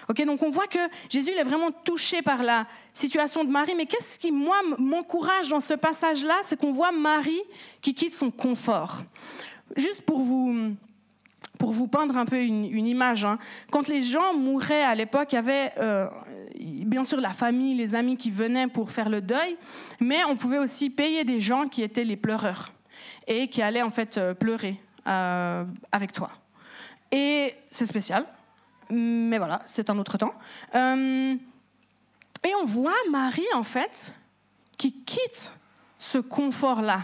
Ok, 0.08 0.24
donc 0.24 0.42
on 0.42 0.50
voit 0.50 0.66
que 0.66 0.78
Jésus 1.08 1.32
est 1.32 1.42
vraiment 1.42 1.70
touché 1.70 2.22
par 2.22 2.42
la 2.42 2.66
situation 2.92 3.44
de 3.44 3.50
Marie. 3.50 3.74
Mais 3.76 3.86
qu'est-ce 3.86 4.18
qui, 4.18 4.30
moi, 4.30 4.56
m'encourage 4.78 5.48
dans 5.48 5.60
ce 5.60 5.74
passage-là? 5.74 6.36
C'est 6.42 6.58
qu'on 6.58 6.72
voit 6.72 6.92
Marie 6.92 7.42
qui 7.80 7.94
quitte 7.94 8.14
son 8.14 8.30
confort. 8.30 9.02
Juste 9.76 10.02
pour 10.02 10.20
vous, 10.20 10.74
pour 11.58 11.72
vous 11.72 11.88
peindre 11.88 12.16
un 12.16 12.26
peu 12.26 12.42
une, 12.42 12.86
image, 12.86 13.24
hein. 13.24 13.38
quand 13.70 13.88
les 13.88 14.02
gens 14.02 14.34
mouraient 14.34 14.84
à 14.84 14.94
l'époque, 14.94 15.32
il 15.32 15.36
y 15.36 15.38
avait 15.38 15.72
euh, 15.78 16.08
bien 16.58 17.04
sûr 17.04 17.20
la 17.20 17.32
famille, 17.32 17.74
les 17.74 17.94
amis 17.94 18.16
qui 18.16 18.30
venaient 18.30 18.66
pour 18.66 18.90
faire 18.90 19.08
le 19.08 19.20
deuil, 19.20 19.56
mais 20.00 20.24
on 20.24 20.36
pouvait 20.36 20.58
aussi 20.58 20.90
payer 20.90 21.24
des 21.24 21.40
gens 21.40 21.68
qui 21.68 21.82
étaient 21.82 22.04
les 22.04 22.16
pleureurs 22.16 22.72
et 23.26 23.48
qui 23.48 23.62
allaient 23.62 23.82
en 23.82 23.90
fait 23.90 24.18
euh, 24.18 24.34
pleurer 24.34 24.80
euh, 25.06 25.64
avec 25.92 26.12
toi. 26.12 26.30
Et 27.10 27.54
c'est 27.70 27.86
spécial, 27.86 28.26
mais 28.90 29.38
voilà, 29.38 29.62
c'est 29.66 29.90
un 29.90 29.98
autre 29.98 30.18
temps. 30.18 30.34
et 30.74 31.38
on 32.60 32.64
voit 32.64 32.92
Marie 33.10 33.42
en 33.54 33.62
fait 33.62 34.12
qui 34.76 34.92
quitte 34.92 35.52
ce 35.98 36.18
confort-là 36.18 37.00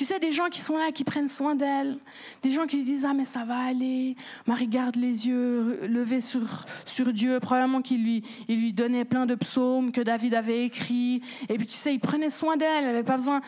tu 0.00 0.06
sais, 0.06 0.18
des 0.18 0.32
gens 0.32 0.48
qui 0.48 0.60
sont 0.62 0.78
là, 0.78 0.92
qui 0.92 1.04
prennent 1.04 1.28
soin 1.28 1.54
d'elle, 1.54 1.98
des 2.40 2.52
gens 2.52 2.64
qui 2.64 2.82
disent 2.84 3.04
Ah, 3.04 3.12
mais 3.12 3.26
ça 3.26 3.44
va 3.44 3.58
aller. 3.58 4.16
Marie 4.46 4.66
garde 4.66 4.96
les 4.96 5.28
yeux 5.28 5.86
levés 5.86 6.22
sur, 6.22 6.64
sur 6.86 7.12
Dieu. 7.12 7.38
Probablement 7.38 7.82
qu'il 7.82 8.02
lui, 8.02 8.22
il 8.48 8.62
lui 8.62 8.72
donnait 8.72 9.04
plein 9.04 9.26
de 9.26 9.34
psaumes 9.34 9.92
que 9.92 10.00
David 10.00 10.32
avait 10.32 10.64
écrits. 10.64 11.20
Et 11.50 11.58
puis, 11.58 11.66
tu 11.66 11.74
sais, 11.74 11.92
il 11.92 11.98
prenait 11.98 12.30
soin 12.30 12.56
d'elle. 12.56 12.86
avait 12.86 13.02
pas 13.02 13.18
besoin, 13.18 13.42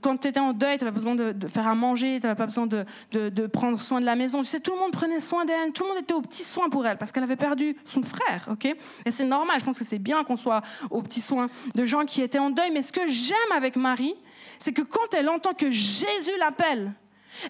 quand 0.00 0.16
tu 0.16 0.28
étais 0.28 0.38
en 0.38 0.52
deuil, 0.52 0.78
tu 0.78 0.84
n'avais 0.84 0.94
pas 0.94 1.00
besoin 1.00 1.16
de, 1.16 1.48
faire 1.48 1.66
à 1.66 1.74
manger, 1.74 2.20
tu 2.20 2.26
n'avais 2.28 2.38
pas 2.38 2.46
besoin 2.46 2.68
de, 2.68 2.84
de, 3.10 3.28
de, 3.28 3.46
prendre 3.48 3.80
soin 3.80 4.00
de 4.00 4.06
la 4.06 4.14
maison. 4.14 4.42
Tu 4.42 4.46
sais, 4.46 4.60
tout 4.60 4.74
le 4.74 4.78
monde 4.78 4.92
prenait 4.92 5.18
soin 5.18 5.44
d'elle, 5.44 5.72
tout 5.72 5.82
le 5.82 5.88
monde 5.88 5.98
était 5.98 6.14
aux 6.14 6.22
petits 6.22 6.44
soins 6.44 6.68
pour 6.68 6.86
elle 6.86 6.98
parce 6.98 7.10
qu'elle 7.10 7.24
avait 7.24 7.34
perdu 7.34 7.76
son 7.84 8.04
frère. 8.04 8.46
ok? 8.48 8.64
Et 9.04 9.10
c'est 9.10 9.26
normal, 9.26 9.56
je 9.58 9.64
pense 9.64 9.76
que 9.76 9.84
c'est 9.84 9.98
bien 9.98 10.22
qu'on 10.22 10.36
soit 10.36 10.62
aux 10.88 11.02
petits 11.02 11.20
soins 11.20 11.48
de 11.74 11.84
gens 11.84 12.04
qui 12.04 12.22
étaient 12.22 12.38
en 12.38 12.50
deuil. 12.50 12.70
Mais 12.72 12.82
ce 12.82 12.92
que 12.92 13.08
j'aime 13.08 13.36
avec 13.56 13.74
Marie, 13.74 14.14
c'est 14.58 14.72
que 14.72 14.82
quand 14.82 15.14
elle 15.14 15.28
entend 15.28 15.54
que 15.54 15.70
Jésus 15.70 16.36
l'appelle, 16.38 16.92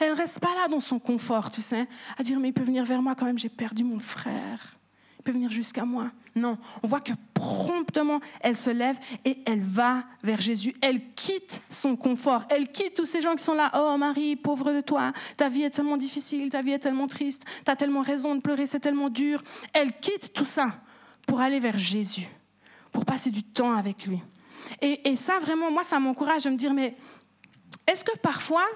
elle 0.01 0.13
ne 0.13 0.17
reste 0.17 0.41
pas 0.41 0.55
là 0.55 0.69
dans 0.69 0.81
son 0.81 0.99
confort, 0.99 1.51
tu 1.51 1.63
sais, 1.63 1.87
à 2.19 2.23
dire 2.23 2.39
mais 2.41 2.49
il 2.49 2.53
peut 2.53 2.65
venir 2.65 2.85
vers 2.85 3.03
moi 3.03 3.15
quand 3.15 3.27
même, 3.27 3.39
j'ai 3.39 3.49
perdu 3.49 3.85
mon 3.85 3.99
frère. 3.99 4.77
Il 5.19 5.23
peut 5.23 5.33
venir 5.33 5.51
jusqu'à 5.51 5.85
moi. 5.85 6.11
Non, 6.37 6.59
on 6.83 6.87
voit 6.87 7.01
que 7.01 7.13
promptement, 7.35 8.21
elle 8.41 8.57
se 8.57 8.71
lève 8.71 8.97
et 9.25 9.39
elle 9.47 9.63
va 9.63 10.05
vers 10.23 10.41
Jésus. 10.41 10.77
Elle 10.83 11.15
quitte 11.15 11.63
son 11.71 11.97
confort. 11.97 12.45
Elle 12.51 12.71
quitte 12.71 12.95
tous 12.95 13.07
ces 13.07 13.21
gens 13.23 13.35
qui 13.35 13.43
sont 13.43 13.55
là. 13.55 13.73
Oh 13.75 13.97
Marie, 13.97 14.37
pauvre 14.37 14.73
de 14.73 14.83
toi, 14.83 15.13
ta 15.37 15.49
vie 15.49 15.63
est 15.63 15.71
tellement 15.71 15.97
difficile, 15.97 16.51
ta 16.51 16.63
vie 16.63 16.73
est 16.73 16.79
tellement 16.79 17.07
triste, 17.07 17.45
tu 17.65 17.71
as 17.71 17.77
tellement 17.77 18.03
raison 18.03 18.35
de 18.35 18.41
pleurer, 18.41 18.67
c'est 18.67 18.81
tellement 18.81 19.09
dur. 19.09 19.43
Elle 19.73 19.99
quitte 19.99 20.33
tout 20.33 20.45
ça 20.45 20.79
pour 21.27 21.41
aller 21.41 21.59
vers 21.59 21.79
Jésus, 21.79 22.29
pour 22.93 23.05
passer 23.05 23.31
du 23.31 23.43
temps 23.43 23.73
avec 23.73 24.07
lui. 24.07 24.21
Et, 24.83 25.17
ça, 25.17 25.39
vraiment, 25.39 25.71
moi, 25.71 25.83
ça 25.83 25.99
m'encourage 25.99 26.45
de 26.45 26.51
me 26.51 26.57
dire, 26.57 26.75
mais 26.75 26.97
est-ce 27.87 28.05
que 28.05 28.17
parfois, 28.19 28.67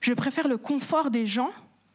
je 0.00 0.12
préfère 0.14 0.48
le 0.48 0.56
confort 0.56 1.10
des 1.10 1.26
gens 1.26 1.50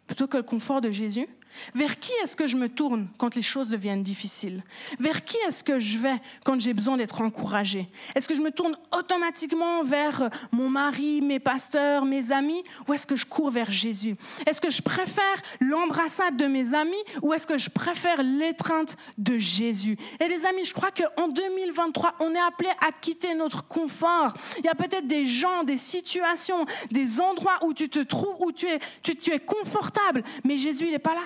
plutôt 0.06 0.28
que 0.28 0.38
le 0.38 0.44
confort 0.44 0.82
de 0.82 0.92
Jésus? 0.92 1.28
Vers 1.76 2.00
qui 2.00 2.12
est-ce 2.24 2.36
que 2.36 2.48
je 2.48 2.58
me 2.58 2.70
tourne 2.70 3.08
quand 3.18 3.36
les 3.36 3.42
choses 3.42 3.70
deviennent 3.70 4.04
difficiles? 4.04 4.64
Vers 5.00 5.24
qui 5.24 5.38
est-ce 5.48 5.64
que 5.64 5.80
je 5.80 5.98
vais 5.98 6.16
quand 6.44 6.60
j'ai 6.60 6.74
besoin 6.74 6.98
d'être 6.98 7.22
encouragée 7.22 7.88
Est-ce 8.16 8.28
que 8.28 8.36
je 8.36 8.42
me 8.42 8.52
tourne 8.52 8.76
automatiquement 8.98 9.84
vers 9.84 10.30
mon 10.52 10.70
mari, 10.70 11.22
mes 11.22 11.40
pasteurs, 11.40 12.06
mes 12.06 12.32
amis 12.32 12.64
ou 12.88 12.94
est-ce 12.94 13.08
que 13.08 13.16
je 13.16 13.26
cours 13.26 13.50
vers 13.50 13.72
Jésus? 13.72 14.16
Est-ce 14.46 14.62
que 14.62 14.70
je 14.70 14.82
préfère 14.82 15.42
l'embrassade 15.60 16.38
de 16.38 16.46
mes 16.46 16.74
amis 16.74 16.96
ou 17.22 17.34
est-ce 17.34 17.48
que 17.48 17.58
je 17.58 17.70
préfère 17.70 18.22
l'étreinte 18.24 18.98
de 19.18 19.38
Jésus? 19.38 19.98
Et 20.20 20.28
les 20.28 20.46
amis, 20.46 20.66
je 20.66 20.74
crois 20.74 20.92
qu'en 20.92 21.28
2023, 21.28 22.16
on 22.20 22.34
est 22.34 22.40
appelé 22.40 22.70
à 22.82 22.92
quitter 22.92 23.34
notre 23.36 23.68
confort. 23.68 24.34
Il 24.60 24.66
y 24.66 24.70
a 24.70 24.76
peut-être 24.76 25.08
des 25.08 25.26
gens, 25.26 25.64
des 25.64 25.78
situations, 25.78 26.66
des 26.92 27.20
endroits 27.20 27.60
où 27.64 27.74
tu 27.74 27.90
te 27.90 28.00
trouves, 28.00 28.38
où 28.40 28.52
tu 28.52 28.68
es, 28.68 28.80
tu, 29.04 29.16
tu 29.16 29.32
es 29.32 29.40
confortable, 29.40 30.24
mais 30.44 30.58
Jésus, 30.58 30.86
il 30.86 30.92
n'est 30.92 31.00
pas 31.00 31.14
là. 31.14 31.22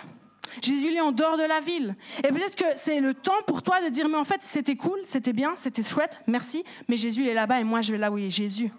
Jésus 0.61 0.93
est 0.93 1.01
en 1.01 1.11
dehors 1.11 1.37
de 1.37 1.43
la 1.43 1.59
ville. 1.59 1.95
Et 2.19 2.27
peut-être 2.29 2.55
que 2.55 2.65
c'est 2.75 2.99
le 2.99 3.13
temps 3.13 3.41
pour 3.47 3.63
toi 3.63 3.81
de 3.81 3.89
dire, 3.89 4.07
mais 4.09 4.17
en 4.17 4.23
fait, 4.23 4.41
c'était 4.41 4.75
cool, 4.75 4.99
c'était 5.03 5.33
bien, 5.33 5.53
c'était 5.55 5.83
chouette, 5.83 6.17
merci, 6.27 6.63
mais 6.87 6.97
Jésus 6.97 7.27
est 7.27 7.33
là-bas 7.33 7.59
et 7.59 7.63
moi, 7.63 7.81
je 7.81 7.91
vais 7.91 7.97
là 7.97 8.11
où 8.11 8.17
est 8.17 8.29
Jésus. 8.29 8.71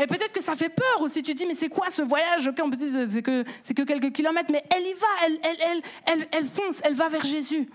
Et 0.00 0.06
peut-être 0.06 0.32
que 0.32 0.42
ça 0.42 0.56
fait 0.56 0.68
peur 0.68 1.00
aussi. 1.00 1.22
Tu 1.22 1.34
dis, 1.34 1.46
mais 1.46 1.54
c'est 1.54 1.68
quoi 1.68 1.90
ce 1.90 2.02
voyage? 2.02 2.50
On 2.62 2.70
peut 2.70 2.76
dire, 2.76 3.06
c'est 3.08 3.22
que, 3.22 3.44
c'est 3.62 3.74
que 3.74 3.82
quelques 3.82 4.12
kilomètres, 4.12 4.50
mais 4.52 4.64
elle 4.74 4.86
y 4.86 4.92
va, 4.94 5.06
elle, 5.26 5.38
elle, 5.42 5.82
elle, 6.06 6.28
elle, 6.32 6.46
fonce, 6.46 6.80
elle 6.84 6.94
va 6.94 7.08
vers 7.08 7.24
Jésus. 7.24 7.68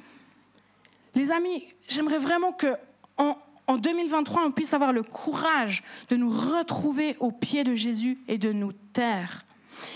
Les 1.14 1.32
amis, 1.32 1.68
j'aimerais 1.88 2.18
vraiment 2.18 2.52
que 2.52 2.68
en, 3.18 3.38
en 3.68 3.78
2023, 3.78 4.44
on 4.46 4.52
puisse 4.52 4.74
avoir 4.74 4.94
le 4.94 5.04
courage 5.04 5.84
de 6.10 6.18
nous 6.18 6.30
retrouver 6.30 7.16
au 7.20 7.32
pied 7.32 7.64
de 7.64 7.76
Jésus 7.76 8.20
et 8.28 8.38
de 8.38 8.52
nous 8.52 8.74
taire 8.74 9.46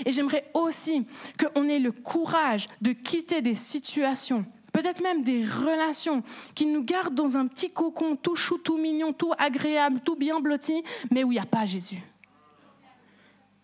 et 0.05 0.11
j'aimerais 0.11 0.49
aussi 0.53 1.05
qu'on 1.39 1.67
ait 1.67 1.79
le 1.79 1.91
courage 1.91 2.67
de 2.81 2.91
quitter 2.91 3.41
des 3.41 3.55
situations, 3.55 4.45
peut-être 4.71 5.01
même 5.01 5.23
des 5.23 5.45
relations 5.45 6.23
qui 6.55 6.65
nous 6.65 6.83
gardent 6.83 7.15
dans 7.15 7.37
un 7.37 7.47
petit 7.47 7.71
cocon 7.71 8.15
tout 8.15 8.35
chou, 8.35 8.57
tout 8.57 8.77
mignon, 8.77 9.13
tout 9.13 9.33
agréable, 9.37 9.99
tout 10.05 10.15
bien 10.15 10.39
blotti, 10.39 10.83
mais 11.11 11.23
où 11.23 11.31
il 11.31 11.35
n'y 11.35 11.41
a 11.41 11.45
pas 11.45 11.65
Jésus. 11.65 12.01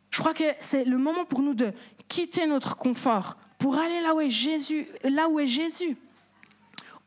Je 0.10 0.20
crois 0.20 0.34
que 0.34 0.46
c'est 0.62 0.86
le 0.86 0.98
moment 0.98 1.26
pour 1.26 1.42
nous 1.42 1.54
de 1.54 1.74
quitter 2.08 2.48
notre 2.48 2.78
confort 2.78 3.38
pour 3.58 3.78
aller 3.78 4.02
là 4.02 4.16
où 4.16 4.22
est 4.22 4.30
Jésus, 4.30 4.88
là 5.04 5.28
où 5.28 5.40
est 5.40 5.48
Jésus. 5.48 5.98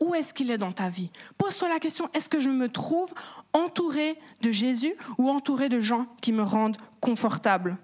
Où 0.00 0.14
est-ce 0.14 0.32
qu'il 0.32 0.50
est 0.50 0.58
dans 0.58 0.72
ta 0.72 0.88
vie? 0.88 1.10
Pose-toi 1.38 1.68
la 1.68 1.80
question, 1.80 2.08
est-ce 2.14 2.28
que 2.28 2.38
je 2.38 2.50
me 2.50 2.68
trouve 2.68 3.12
entouré 3.52 4.16
de 4.42 4.50
Jésus 4.50 4.94
ou 5.18 5.28
entouré 5.28 5.68
de 5.68 5.80
gens 5.80 6.06
qui 6.20 6.32
me 6.32 6.42
rendent 6.42 6.76
confortable? 7.00 7.78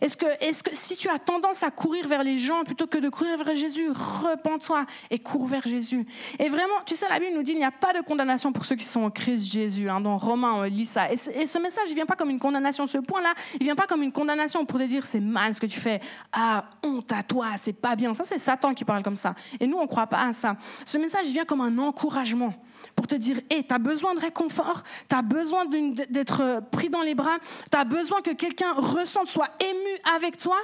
Est-ce 0.00 0.16
que, 0.16 0.26
est 0.40 0.62
que 0.62 0.70
si 0.72 0.96
tu 0.96 1.08
as 1.08 1.18
tendance 1.18 1.62
à 1.62 1.70
courir 1.70 2.08
vers 2.08 2.22
les 2.22 2.38
gens 2.38 2.64
plutôt 2.64 2.86
que 2.86 2.98
de 2.98 3.08
courir 3.08 3.42
vers 3.42 3.54
Jésus, 3.54 3.90
repens-toi 3.90 4.86
et 5.10 5.18
cours 5.18 5.46
vers 5.46 5.66
Jésus. 5.66 6.06
Et 6.38 6.48
vraiment, 6.48 6.74
tu 6.86 6.96
sais, 6.96 7.06
la 7.08 7.18
Bible 7.18 7.32
nous 7.34 7.42
dit 7.42 7.52
qu'il 7.52 7.60
n'y 7.60 7.66
a 7.66 7.70
pas 7.70 7.92
de 7.92 8.00
condamnation 8.00 8.52
pour 8.52 8.64
ceux 8.64 8.76
qui 8.76 8.84
sont 8.84 9.02
en 9.02 9.10
Christ 9.10 9.52
Jésus. 9.52 9.90
Hein, 9.90 10.00
dans 10.00 10.16
Romains, 10.16 10.52
on 10.54 10.62
lit 10.62 10.86
ça. 10.86 11.12
Et 11.12 11.16
ce, 11.16 11.58
message, 11.58 11.84
il 11.88 11.94
vient 11.94 12.06
pas 12.06 12.16
comme 12.16 12.30
une 12.30 12.38
condamnation. 12.38 12.86
Ce 12.86 12.98
point-là, 12.98 13.34
il 13.54 13.64
vient 13.64 13.76
pas 13.76 13.86
comme 13.86 14.02
une 14.02 14.12
condamnation 14.12 14.64
pour 14.64 14.78
te 14.78 14.84
dire 14.84 15.04
c'est 15.04 15.20
mal 15.20 15.54
ce 15.54 15.60
que 15.60 15.66
tu 15.66 15.78
fais. 15.78 16.00
Ah, 16.32 16.64
honte 16.84 17.12
à 17.12 17.22
toi, 17.22 17.48
c'est 17.56 17.80
pas 17.80 17.96
bien. 17.96 18.14
Ça, 18.14 18.24
c'est 18.24 18.38
Satan 18.38 18.74
qui 18.74 18.84
parle 18.84 19.02
comme 19.02 19.16
ça. 19.16 19.34
Et 19.58 19.66
nous, 19.66 19.76
on 19.76 19.82
ne 19.82 19.88
croit 19.88 20.06
pas 20.06 20.26
à 20.26 20.32
ça. 20.32 20.56
Ce 20.84 20.98
message, 20.98 21.28
il 21.28 21.32
vient 21.32 21.44
comme 21.44 21.60
un 21.60 21.78
encouragement 21.78 22.54
pour 22.96 23.06
te 23.06 23.14
dire, 23.14 23.38
hé, 23.50 23.64
tu 23.66 23.74
as 23.74 23.78
besoin 23.78 24.14
de 24.14 24.20
réconfort, 24.20 24.82
tu 25.08 25.16
as 25.16 25.22
besoin 25.22 25.66
d'être 25.66 26.62
pris 26.70 26.90
dans 26.90 27.02
les 27.02 27.14
bras, 27.14 27.38
tu 27.70 27.78
as 27.78 27.84
besoin 27.84 28.20
que 28.22 28.32
quelqu'un 28.32 28.72
ressente, 28.72 29.28
soit 29.28 29.50
ému 29.60 30.16
avec 30.16 30.36
toi, 30.36 30.56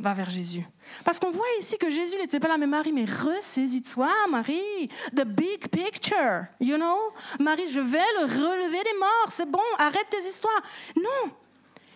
va 0.00 0.14
vers 0.14 0.30
Jésus. 0.30 0.64
Parce 1.04 1.20
qu'on 1.20 1.30
voit 1.30 1.46
ici 1.58 1.76
que 1.78 1.90
Jésus 1.90 2.16
n'était 2.16 2.40
pas 2.40 2.48
là, 2.48 2.56
mais 2.56 2.66
Marie, 2.66 2.92
mais 2.92 3.04
ressaisis-toi, 3.04 4.08
Marie. 4.30 4.88
The 5.14 5.24
big 5.24 5.68
picture, 5.68 6.46
you 6.58 6.76
know? 6.76 6.96
Marie, 7.38 7.68
je 7.68 7.80
vais 7.80 7.98
le 8.18 8.24
relever 8.24 8.82
des 8.82 8.98
morts, 8.98 9.28
c'est 9.28 9.48
bon, 9.48 9.60
arrête 9.78 10.06
tes 10.10 10.26
histoires. 10.26 10.62
Non. 10.96 11.32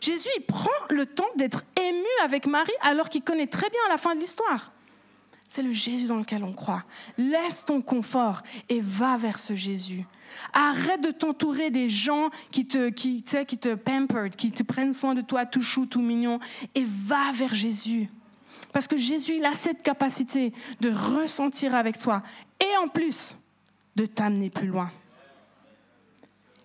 Jésus, 0.01 0.29
il 0.37 0.45
prend 0.45 0.69
le 0.91 1.07
temps 1.07 1.31
d'être 1.37 1.63
ému 1.81 2.05
avec 2.23 2.47
Marie 2.47 2.73
alors 2.83 3.09
qu'il 3.09 3.23
connaît 3.23 3.47
très 3.47 3.71
bien 3.71 3.81
la 3.89 3.97
fin 3.97 4.15
de 4.15 4.21
l'histoire. 4.21 4.74
C'est 5.49 5.63
le 5.63 5.73
Jésus 5.73 6.07
dans 6.07 6.17
lequel 6.17 6.43
on 6.43 6.53
croit. 6.53 6.85
Laisse 7.19 7.65
ton 7.65 7.81
confort 7.81 8.43
et 8.69 8.81
va 8.81 9.17
vers 9.17 9.39
ce 9.39 9.55
Jésus. 9.55 10.05
Arrête 10.53 11.03
de 11.03 11.11
t'entourer 11.11 11.71
des 11.71 11.89
gens 11.89 12.31
qui 12.51 12.67
te, 12.67 12.89
qui, 12.89 13.23
qui 13.23 13.59
te 13.59 13.75
pampered, 13.75 14.35
qui 14.35 14.51
te 14.51 14.63
prennent 14.63 14.93
soin 14.93 15.15
de 15.15 15.21
toi 15.21 15.47
tout 15.47 15.63
chou, 15.63 15.87
tout 15.87 16.01
mignon, 16.01 16.41
et 16.75 16.85
va 16.85 17.31
vers 17.33 17.55
Jésus. 17.55 18.09
Parce 18.73 18.89
que 18.89 18.97
Jésus, 18.97 19.37
il 19.37 19.45
a 19.45 19.53
cette 19.53 19.83
capacité 19.83 20.53
de 20.81 20.91
ressentir 20.91 21.75
avec 21.75 21.99
toi. 21.99 22.23
Et 22.61 22.77
en 22.83 22.89
plus, 22.89 23.37
de 23.95 24.07
t'amener 24.07 24.51
plus 24.51 24.67
loin. 24.67 24.91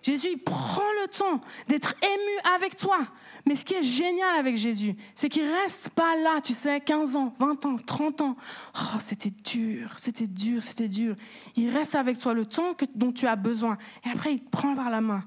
Jésus 0.02 0.38
prend 0.38 0.82
le 1.02 1.08
temps 1.08 1.40
d'être 1.68 1.94
ému 2.02 2.54
avec 2.56 2.76
toi. 2.76 2.98
Mais 3.46 3.54
ce 3.54 3.64
qui 3.64 3.74
est 3.74 3.82
génial 3.82 4.38
avec 4.38 4.56
Jésus, 4.56 4.94
c'est 5.14 5.28
qu'il 5.28 5.50
reste 5.50 5.90
pas 5.90 6.16
là, 6.16 6.40
tu 6.42 6.52
sais, 6.52 6.80
15 6.80 7.16
ans, 7.16 7.34
20 7.38 7.66
ans, 7.66 7.76
30 7.76 8.20
ans. 8.20 8.36
Oh, 8.76 8.98
c'était 8.98 9.30
dur, 9.30 9.94
c'était 9.96 10.26
dur, 10.26 10.62
c'était 10.62 10.88
dur. 10.88 11.16
Il 11.56 11.70
reste 11.70 11.94
avec 11.94 12.18
toi 12.18 12.34
le 12.34 12.46
temps 12.46 12.74
que, 12.74 12.84
dont 12.94 13.12
tu 13.12 13.26
as 13.26 13.36
besoin. 13.36 13.78
Et 14.04 14.10
après, 14.10 14.34
il 14.34 14.40
te 14.40 14.50
prend 14.50 14.74
par 14.74 14.90
la 14.90 15.00
main 15.00 15.24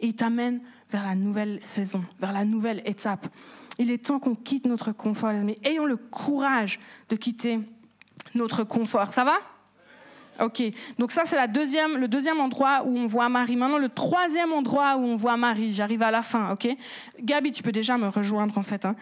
et 0.00 0.08
il 0.08 0.14
t'amène 0.14 0.60
vers 0.90 1.04
la 1.04 1.14
nouvelle 1.14 1.62
saison, 1.62 2.04
vers 2.20 2.32
la 2.32 2.44
nouvelle 2.44 2.82
étape. 2.84 3.26
Il 3.78 3.90
est 3.90 4.04
temps 4.06 4.18
qu'on 4.18 4.34
quitte 4.34 4.66
notre 4.66 4.92
confort, 4.92 5.30
amis. 5.30 5.58
Ayons 5.64 5.86
le 5.86 5.96
courage 5.96 6.78
de 7.08 7.16
quitter 7.16 7.60
notre 8.34 8.64
confort. 8.64 9.12
Ça 9.12 9.24
va? 9.24 9.36
Ok, 10.40 10.62
donc 10.98 11.12
ça 11.12 11.22
c'est 11.24 11.36
deuxième, 11.48 11.96
le 11.96 12.08
deuxième 12.08 12.40
endroit 12.40 12.82
où 12.84 12.96
on 12.98 13.06
voit 13.06 13.28
Marie. 13.28 13.56
Maintenant, 13.56 13.78
le 13.78 13.88
troisième 13.88 14.52
endroit 14.52 14.96
où 14.96 15.04
on 15.04 15.16
voit 15.16 15.36
Marie, 15.36 15.72
j'arrive 15.72 16.02
à 16.02 16.10
la 16.10 16.22
fin, 16.22 16.50
ok? 16.52 16.68
Gabi, 17.22 17.52
tu 17.52 17.62
peux 17.62 17.72
déjà 17.72 17.96
me 17.96 18.08
rejoindre 18.08 18.58
en 18.58 18.62
fait. 18.62 18.84
Hein. 18.84 18.96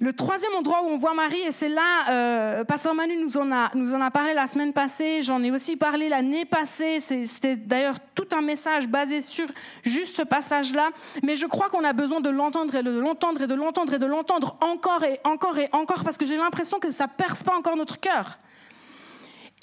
Le 0.00 0.12
troisième 0.12 0.52
endroit 0.54 0.82
où 0.84 0.88
on 0.88 0.96
voit 0.96 1.14
Marie, 1.14 1.40
et 1.40 1.52
c'est 1.52 1.68
là, 1.68 2.10
euh, 2.10 2.64
Pasteur 2.64 2.94
Manu 2.94 3.16
nous 3.16 3.36
en, 3.36 3.50
a, 3.52 3.70
nous 3.74 3.94
en 3.94 4.00
a 4.00 4.10
parlé 4.10 4.34
la 4.34 4.46
semaine 4.46 4.72
passée, 4.72 5.22
j'en 5.22 5.42
ai 5.42 5.50
aussi 5.52 5.76
parlé 5.76 6.08
l'année 6.08 6.44
passée, 6.44 6.98
c'était 7.00 7.56
d'ailleurs 7.56 7.96
tout 8.14 8.26
un 8.36 8.42
message 8.42 8.88
basé 8.88 9.22
sur 9.22 9.46
juste 9.82 10.16
ce 10.16 10.22
passage-là, 10.22 10.90
mais 11.22 11.36
je 11.36 11.46
crois 11.46 11.70
qu'on 11.70 11.84
a 11.84 11.92
besoin 11.92 12.20
de 12.20 12.28
l'entendre 12.28 12.74
et 12.74 12.82
de 12.82 12.98
l'entendre 12.98 13.42
et 13.42 13.46
de 13.46 13.54
l'entendre 13.54 13.94
et 13.94 13.98
de 13.98 14.06
l'entendre 14.06 14.56
encore 14.60 15.04
et 15.04 15.20
encore 15.24 15.58
et 15.58 15.68
encore, 15.72 16.02
parce 16.02 16.18
que 16.18 16.26
j'ai 16.26 16.36
l'impression 16.36 16.80
que 16.80 16.90
ça 16.90 17.06
perce 17.06 17.42
pas 17.42 17.56
encore 17.56 17.76
notre 17.76 18.00
cœur. 18.00 18.38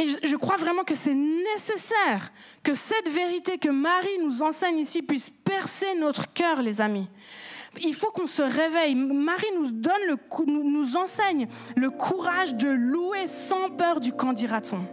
Et 0.02 0.28
je 0.28 0.36
crois 0.36 0.58
vraiment 0.58 0.84
que 0.84 0.96
c'est 0.96 1.14
nécessaire 1.14 2.32
que 2.64 2.74
cette 2.74 3.10
vérité 3.10 3.60
que 3.60 3.70
Marie 3.70 4.18
nous 4.24 4.42
enseigne 4.42 4.80
ici 4.80 5.04
puisse 5.04 5.30
percer 5.30 5.94
notre 6.00 6.34
cœur, 6.34 6.64
les 6.64 6.82
amis. 6.82 7.08
Il 7.82 7.94
faut 7.94 8.10
qu'on 8.10 8.28
se 8.28 8.42
réveille. 8.42 8.96
Marie 8.96 9.52
nous 9.58 9.72
donne 9.72 10.18
nous 10.48 10.98
enseigne 10.98 11.48
le 11.76 11.90
courage 11.92 12.56
de 12.56 12.70
louer 12.70 13.28
sans 13.28 13.70
peur 13.70 14.02
du 14.02 14.12
qu'en 14.12 14.34
dira-t-on. 14.34 14.84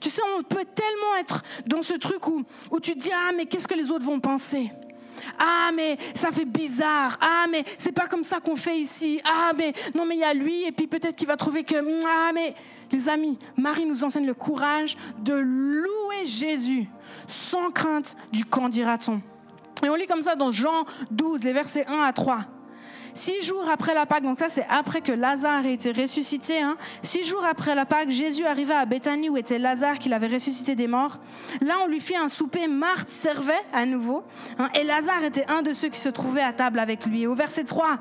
Tu 0.00 0.10
sais, 0.10 0.22
on 0.38 0.42
peut 0.42 0.64
tellement 0.64 1.16
être 1.18 1.42
dans 1.66 1.82
ce 1.82 1.94
truc 1.94 2.26
où, 2.26 2.44
où 2.70 2.80
tu 2.80 2.94
te 2.94 2.98
dis 2.98 3.10
ah 3.12 3.30
mais 3.34 3.46
qu'est-ce 3.46 3.68
que 3.68 3.74
les 3.74 3.90
autres 3.90 4.04
vont 4.04 4.20
penser? 4.20 4.70
Ah, 5.38 5.70
mais 5.74 5.96
ça 6.14 6.30
fait 6.30 6.44
bizarre. 6.44 7.18
Ah, 7.20 7.46
mais 7.50 7.64
c'est 7.78 7.92
pas 7.92 8.06
comme 8.06 8.24
ça 8.24 8.40
qu'on 8.40 8.56
fait 8.56 8.78
ici. 8.78 9.20
Ah, 9.24 9.52
mais 9.56 9.72
non, 9.94 10.04
mais 10.04 10.16
il 10.16 10.20
y 10.20 10.24
a 10.24 10.34
lui, 10.34 10.64
et 10.64 10.72
puis 10.72 10.86
peut-être 10.86 11.16
qu'il 11.16 11.26
va 11.28 11.36
trouver 11.36 11.64
que. 11.64 11.76
Ah, 12.06 12.30
mais 12.34 12.54
les 12.92 13.08
amis, 13.08 13.38
Marie 13.56 13.86
nous 13.86 14.04
enseigne 14.04 14.26
le 14.26 14.34
courage 14.34 14.96
de 15.18 15.34
louer 15.34 16.24
Jésus 16.24 16.88
sans 17.26 17.70
crainte 17.70 18.16
du 18.32 18.44
qu'en 18.44 18.68
dira-t-on. 18.68 19.20
Et 19.84 19.88
on 19.88 19.94
lit 19.94 20.06
comme 20.06 20.22
ça 20.22 20.36
dans 20.36 20.52
Jean 20.52 20.84
12, 21.10 21.44
les 21.44 21.52
versets 21.52 21.86
1 21.86 22.02
à 22.02 22.12
3. 22.12 22.40
Six 23.12 23.42
jours 23.42 23.68
après 23.68 23.94
la 23.94 24.06
Pâque, 24.06 24.22
donc 24.22 24.38
ça 24.38 24.48
c'est 24.48 24.66
après 24.70 25.00
que 25.00 25.10
Lazare 25.10 25.66
ait 25.66 25.74
été 25.74 25.90
ressuscité, 25.90 26.60
hein. 26.60 26.76
six 27.02 27.24
jours 27.24 27.44
après 27.44 27.74
la 27.74 27.84
Pâque, 27.84 28.10
Jésus 28.10 28.46
arriva 28.46 28.78
à 28.78 28.86
Béthanie 28.86 29.28
où 29.28 29.36
était 29.36 29.58
Lazare 29.58 29.98
qu'il 29.98 30.12
avait 30.12 30.28
ressuscité 30.28 30.76
des 30.76 30.86
morts. 30.86 31.18
Là 31.60 31.74
on 31.82 31.88
lui 31.88 31.98
fit 31.98 32.16
un 32.16 32.28
souper, 32.28 32.68
Marthe 32.68 33.08
servait 33.08 33.60
à 33.72 33.84
nouveau, 33.84 34.22
hein, 34.58 34.68
et 34.74 34.84
Lazare 34.84 35.24
était 35.24 35.46
un 35.48 35.62
de 35.62 35.72
ceux 35.72 35.88
qui 35.88 35.98
se 35.98 36.08
trouvaient 36.08 36.40
à 36.42 36.52
table 36.52 36.78
avec 36.78 37.04
lui. 37.04 37.26
au 37.26 37.34
verset 37.34 37.64
3, 37.64 37.98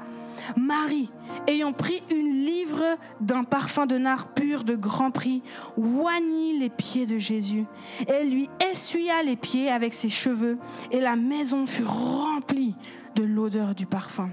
Marie, 0.58 1.10
ayant 1.48 1.74
pris 1.74 2.02
une 2.12 2.46
livre 2.46 2.98
d'un 3.22 3.44
parfum 3.44 3.86
de 3.86 3.98
nard 3.98 4.34
pur 4.34 4.64
de 4.64 4.76
grand 4.76 5.12
prix, 5.12 5.42
oignit 5.78 6.60
les 6.60 6.70
pieds 6.70 7.06
de 7.06 7.18
Jésus. 7.18 7.66
Elle 8.08 8.30
lui 8.30 8.50
essuya 8.72 9.24
les 9.24 9.36
pieds 9.36 9.70
avec 9.70 9.94
ses 9.94 10.10
cheveux, 10.10 10.58
et 10.92 11.00
la 11.00 11.16
maison 11.16 11.66
fut 11.66 11.86
remplie 11.86 12.76
de 13.16 13.24
l'odeur 13.24 13.76
du 13.76 13.86
parfum. 13.86 14.30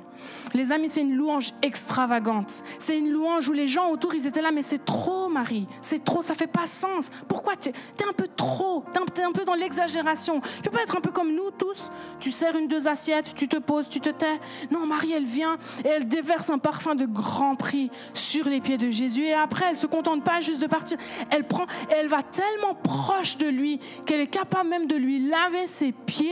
Les 0.55 0.73
amis, 0.73 0.89
c'est 0.89 1.03
une 1.03 1.15
louange 1.15 1.53
extravagante. 1.63 2.63
C'est 2.79 2.99
une 2.99 3.11
louange 3.11 3.49
où 3.49 3.53
les 3.53 3.69
gens 3.69 3.91
autour, 3.91 4.15
ils 4.15 4.27
étaient 4.27 4.43
là, 4.43 4.51
mais 4.53 4.63
c'est 4.63 4.85
trop, 4.85 5.29
Marie. 5.29 5.67
C'est 5.83 6.05
trop, 6.05 6.23
ça 6.23 6.35
fait 6.35 6.47
pas 6.47 6.67
sens. 6.67 7.11
Pourquoi 7.29 7.57
tu 7.57 7.71
es 7.71 8.09
un 8.09 8.13
peu 8.13 8.29
trop 8.37 8.85
Tu 9.15 9.21
es 9.21 9.25
un 9.25 9.33
peu 9.33 9.45
dans 9.45 9.55
l'exagération. 9.55 10.41
Tu 10.41 10.63
peux 10.63 10.71
pas 10.71 10.83
être 10.83 10.97
un 10.97 11.01
peu 11.01 11.11
comme 11.11 11.35
nous 11.35 11.51
tous. 11.51 11.91
Tu 12.21 12.31
sers 12.31 12.57
une, 12.57 12.69
deux 12.69 12.89
assiettes, 12.89 13.35
tu 13.35 13.49
te 13.49 13.57
poses, 13.57 13.89
tu 13.89 14.01
te 14.01 14.09
tais. 14.09 14.41
Non, 14.71 14.87
Marie, 14.87 15.13
elle 15.13 15.25
vient 15.25 15.57
et 15.85 15.89
elle 15.97 16.09
déverse 16.09 16.51
un 16.51 16.59
parfum 16.59 16.95
de 16.95 17.07
grand 17.07 17.55
prix 17.55 17.91
sur 18.15 18.49
les 18.49 18.61
pieds 18.61 18.79
de 18.79 18.91
Jésus. 18.91 19.23
Et 19.23 19.35
après, 19.35 19.67
elle 19.71 19.77
se 19.77 19.87
contente 19.87 20.23
pas 20.23 20.41
juste 20.41 20.61
de 20.61 20.67
partir. 20.67 20.99
Elle 21.31 21.45
prend 21.45 21.65
et 21.91 21.95
elle 21.99 22.09
va 22.09 22.23
tellement 22.23 22.75
proche 22.75 23.39
de 23.39 23.49
lui 23.49 23.81
qu'elle 24.05 24.21
est 24.21 24.27
capable 24.27 24.69
même 24.69 24.87
de 24.87 24.97
lui 24.97 25.29
laver 25.29 25.67
ses 25.67 25.93
pieds, 25.93 26.31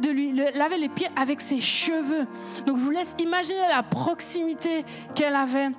de 0.00 0.08
lui 0.08 0.32
laver 0.32 0.78
les 0.78 0.88
pieds 0.88 1.08
avec 1.16 1.40
ses 1.40 1.60
cheveux. 1.60 2.26
Donc, 2.66 2.78
je 2.78 2.82
vous 2.82 2.90
laisse 2.90 3.16
Imaginez 3.18 3.68
la 3.68 3.82
proximité 3.82 4.84
qu'elle 5.14 5.34
avait 5.34 5.70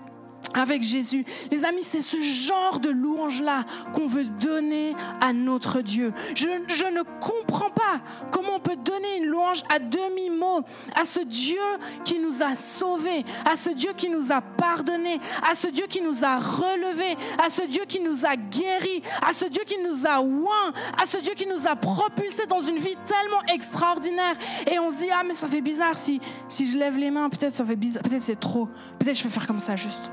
avec 0.54 0.84
Jésus. 0.84 1.26
Les 1.52 1.66
amis, 1.66 1.84
c'est 1.84 2.02
ce 2.02 2.20
genre 2.22 2.80
de 2.80 2.90
louange-là 2.90 3.66
qu'on 3.94 4.08
veut 4.08 4.26
donner 4.26 4.96
à 5.20 5.34
notre 5.34 5.82
Dieu. 5.82 6.14
Je, 6.36 6.48
je, 6.68 6.86
ne 6.86 7.04
comprends 7.20 7.70
pas 7.70 8.02
comment 8.32 8.56
on 8.56 8.60
peut 8.60 8.76
donner 8.76 9.18
une 9.18 9.26
louange 9.26 9.64
à 9.70 9.80
demi-mot 9.80 10.62
à 11.00 11.06
ce 11.06 11.20
Dieu 11.22 11.60
qui 12.04 12.20
nous 12.20 12.44
a 12.44 12.56
sauvés, 12.56 13.24
à 13.50 13.56
ce 13.56 13.70
Dieu 13.70 13.92
qui 13.96 14.10
nous 14.10 14.32
a 14.32 14.42
pardonnés, 14.42 15.20
à 15.50 15.56
ce 15.56 15.68
Dieu 15.68 15.86
qui 15.88 16.02
nous 16.02 16.26
a 16.26 16.40
relevés, 16.40 17.16
à 17.44 17.50
ce 17.50 17.64
Dieu 17.64 17.84
qui 17.88 18.00
nous 18.00 18.26
a 18.26 18.36
guéris, 18.36 19.02
à 19.28 19.34
ce 19.34 19.46
Dieu 19.46 19.64
qui 19.66 19.78
nous 19.80 20.06
a 20.06 20.22
oint, 20.22 20.74
à 21.02 21.06
ce 21.06 21.18
Dieu 21.18 21.34
qui 21.34 21.48
nous 21.48 21.68
a 21.68 21.76
propulsés 21.76 22.46
dans 22.48 22.62
une 22.62 22.78
vie 22.78 22.96
tellement 23.06 23.42
extraordinaire. 23.54 24.36
Et 24.70 24.80
on 24.80 24.90
se 24.90 24.98
dit, 24.98 25.10
ah 25.12 25.24
mais 25.26 25.34
ça 25.34 25.48
fait 25.48 25.62
bizarre 25.62 25.98
si, 25.98 26.20
si 26.48 26.66
je 26.66 26.78
lève 26.78 26.98
les 26.98 27.12
mains, 27.12 27.30
peut-être 27.30 27.56
ça 27.56 27.66
fait 27.66 27.76
bizarre, 27.76 28.04
peut-être 28.04 28.22
c'est 28.22 28.40
trop, 28.40 28.68
peut-être 29.00 29.18
je 29.18 29.24
vais 29.24 29.30
faire 29.30 29.48
comme 29.48 29.60
ça 29.60 29.76
juste. 29.76 30.12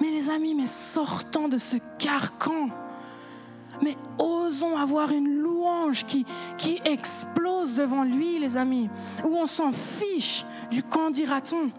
Mais 0.00 0.10
les 0.10 0.30
amis, 0.30 0.54
mais 0.54 0.66
sortons 0.66 1.48
de 1.48 1.58
ce 1.58 1.76
carcan. 1.98 2.68
Mais 3.82 3.96
osons 4.18 4.76
avoir 4.76 5.10
une 5.10 5.28
louange 5.28 6.04
qui, 6.06 6.26
explose 6.84 7.74
devant 7.74 8.04
lui, 8.04 8.38
les 8.38 8.56
amis, 8.56 8.88
où 9.24 9.36
on 9.36 9.46
s'en 9.46 9.72
fiche 9.72 10.44
du 10.70 10.82
qu'en 10.82 11.10
dira-t-on? 11.10 11.70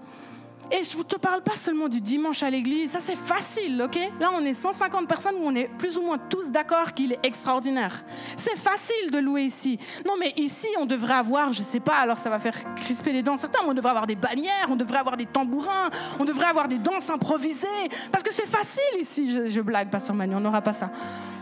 Et 0.72 0.84
je 0.84 0.98
ne 0.98 1.04
te 1.04 1.16
parle 1.16 1.42
pas 1.42 1.56
seulement 1.56 1.88
du 1.88 2.02
dimanche 2.02 2.44
à 2.44 2.50
l'église, 2.50 2.92
ça 2.92 3.00
c'est 3.00 3.16
facile, 3.16 3.82
ok? 3.82 3.98
Là 4.20 4.32
on 4.34 4.44
est 4.44 4.54
150 4.54 5.08
personnes 5.08 5.36
on 5.42 5.56
est 5.56 5.70
plus 5.78 5.98
ou 5.98 6.02
moins 6.02 6.18
tous 6.18 6.52
d'accord 6.52 6.94
qu'il 6.94 7.14
est 7.14 7.20
extraordinaire. 7.24 8.04
C'est 8.36 8.58
facile 8.58 9.12
de 9.12 9.20
louer 9.20 9.44
ici. 9.44 9.80
Non 10.06 10.14
mais 10.20 10.34
ici 10.36 10.68
on 10.80 10.86
devrait 10.86 11.14
avoir, 11.14 11.54
je 11.54 11.60
ne 11.60 11.66
sais 11.66 11.80
pas, 11.80 11.96
alors 11.96 12.18
ça 12.18 12.30
va 12.30 12.40
faire 12.40 12.56
crisper 12.76 13.14
les 13.14 13.24
dents 13.24 13.38
certains, 13.38 13.60
mais 13.64 13.70
on 13.70 13.74
devrait 13.74 13.92
avoir 13.92 14.08
des 14.08 14.16
bannières, 14.16 14.68
on 14.70 14.76
devrait 14.76 15.00
avoir 15.00 15.16
des 15.16 15.26
tambourins, 15.26 15.90
on 16.20 16.26
devrait 16.26 16.48
avoir 16.48 16.68
des 16.68 16.80
danses 16.80 17.10
improvisées, 17.10 17.68
parce 18.12 18.24
que 18.24 18.34
c'est 18.34 18.48
facile 18.48 18.84
ici. 19.00 19.32
Je, 19.32 19.48
je 19.48 19.62
blague, 19.62 19.90
Pasteur 19.90 20.16
Manu, 20.16 20.36
on 20.36 20.40
n'aura 20.40 20.62
pas 20.62 20.74
ça. 20.74 20.92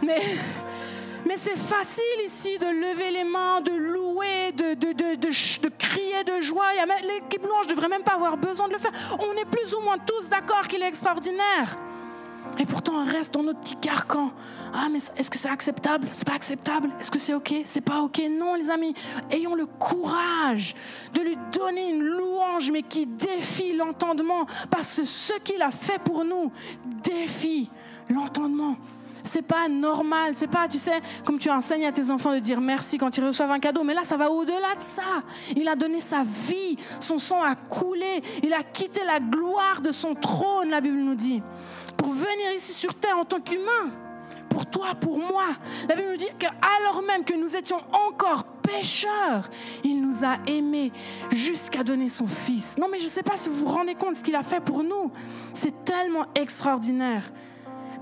Mais... 0.05 0.21
Mais 1.27 1.37
c'est 1.37 1.57
facile 1.57 2.03
ici 2.23 2.59
de 2.59 2.67
lever 2.67 3.09
les 3.09 3.23
mains, 3.23 3.59
de 3.59 3.71
louer, 3.71 3.94
de, 4.55 4.73
de, 4.73 5.69
crier 5.77 6.23
de 6.23 6.41
joie. 6.41 6.65
L'équipe 7.03 7.41
blanche 7.41 7.67
ne 7.67 7.71
devrait 7.71 7.89
même 7.89 8.03
pas 8.03 8.13
avoir 8.13 8.37
besoin 8.37 8.67
de 8.67 8.73
le 8.73 8.79
faire. 8.79 8.91
On 9.19 9.33
est 9.33 9.45
plus 9.45 9.73
ou 9.73 9.81
moins 9.81 9.97
tous 9.97 10.29
d'accord 10.29 10.67
qu'il 10.67 10.81
est 10.81 10.87
extraordinaire. 10.87 11.77
Et 12.59 12.65
pourtant, 12.65 12.93
on 12.95 13.05
reste 13.05 13.33
dans 13.33 13.43
notre 13.43 13.59
petit 13.59 13.75
carcan. 13.75 14.31
Ah, 14.73 14.87
mais 14.91 14.99
est-ce 15.17 15.29
que 15.29 15.37
c'est 15.37 15.49
acceptable? 15.49 16.07
C'est 16.11 16.27
pas 16.27 16.35
acceptable 16.35 16.89
Est-ce 16.99 17.11
que 17.11 17.19
c'est 17.19 17.33
OK? 17.33 17.53
C'est 17.65 17.81
pas 17.81 18.01
OK? 18.01 18.21
Non, 18.29 18.55
les 18.55 18.69
amis. 18.69 18.93
Ayons 19.29 19.55
le 19.55 19.65
courage 19.65 20.75
de 21.13 21.21
lui 21.21 21.37
donner 21.51 21.89
une 21.89 22.03
louange, 22.03 22.71
mais 22.71 22.83
qui 22.83 23.07
défie 23.07 23.73
l'entendement. 23.73 24.45
Parce 24.69 24.97
que 24.97 25.05
ce 25.05 25.33
qu'il 25.39 25.61
a 25.61 25.71
fait 25.71 25.99
pour 25.99 26.23
nous 26.23 26.51
défie 27.03 27.69
l'entendement. 28.09 28.77
C'est 29.25 29.41
pas 29.41 29.67
normal. 29.67 30.33
C'est 30.35 30.47
pas, 30.47 30.67
tu 30.67 30.77
sais, 30.77 31.01
comme 31.25 31.39
tu 31.39 31.49
enseignes 31.49 31.85
à 31.85 31.91
tes 31.91 32.09
enfants 32.09 32.31
de 32.31 32.39
dire 32.39 32.61
merci 32.61 32.97
quand 32.97 33.17
ils 33.17 33.25
reçoivent 33.25 33.51
un 33.51 33.59
cadeau. 33.59 33.83
Mais 33.83 33.93
là, 33.93 34.03
ça 34.03 34.15
va 34.15 34.31
au-delà 34.31 34.75
de 34.77 34.81
ça. 34.81 35.23
Il 35.55 35.67
a 35.67 35.75
donné 35.75 35.99
sa 35.99 36.23
vie. 36.23 36.77
Son 36.99 37.19
sang 37.19 37.43
a 37.43 37.55
coulé. 37.55 38.21
Il 38.43 38.53
a 38.53 38.63
quitté 38.63 39.01
la 39.03 39.19
gloire 39.19 39.81
de 39.81 39.91
son 39.91 40.15
trône, 40.15 40.69
la 40.69 40.81
Bible 40.81 40.97
nous 40.97 41.15
dit, 41.15 41.41
pour 41.97 42.09
venir 42.09 42.53
ici 42.55 42.73
sur 42.73 42.93
terre 42.93 43.17
en 43.17 43.25
tant 43.25 43.39
qu'humain. 43.39 43.91
Pour 44.49 44.65
toi, 44.67 44.95
pour 44.95 45.17
moi. 45.17 45.45
La 45.89 45.95
Bible 45.95 46.11
nous 46.11 46.17
dit 46.17 46.29
qu'alors 46.39 47.01
même 47.03 47.25
que 47.25 47.33
nous 47.33 47.57
étions 47.57 47.81
encore 48.07 48.45
pécheurs, 48.61 49.49
il 49.83 50.01
nous 50.01 50.23
a 50.23 50.37
aimés 50.47 50.91
jusqu'à 51.31 51.83
donner 51.83 52.09
son 52.09 52.27
Fils. 52.27 52.77
Non, 52.77 52.87
mais 52.89 52.99
je 52.99 53.05
ne 53.05 53.09
sais 53.09 53.23
pas 53.23 53.35
si 53.35 53.49
vous 53.49 53.65
vous 53.65 53.73
rendez 53.73 53.95
compte 53.95 54.11
de 54.11 54.15
ce 54.15 54.23
qu'il 54.23 54.35
a 54.35 54.43
fait 54.43 54.61
pour 54.61 54.83
nous. 54.83 55.11
C'est 55.53 55.83
tellement 55.83 56.25
extraordinaire. 56.35 57.23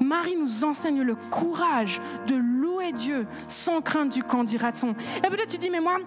Marie 0.03 0.35
nous 0.35 0.63
enseigne 0.63 1.01
le 1.01 1.15
courage 1.15 2.01
de 2.27 2.35
louer 2.35 2.91
Dieu 2.91 3.27
sans 3.47 3.81
crainte 3.81 4.13
du 4.13 4.23
qu'en 4.23 4.43
dira-t-on. 4.43 4.91
Et 5.17 5.29
peut-être 5.29 5.47
tu 5.47 5.57
dis, 5.57 5.69
mais 5.69 5.79
moi, 5.79 5.97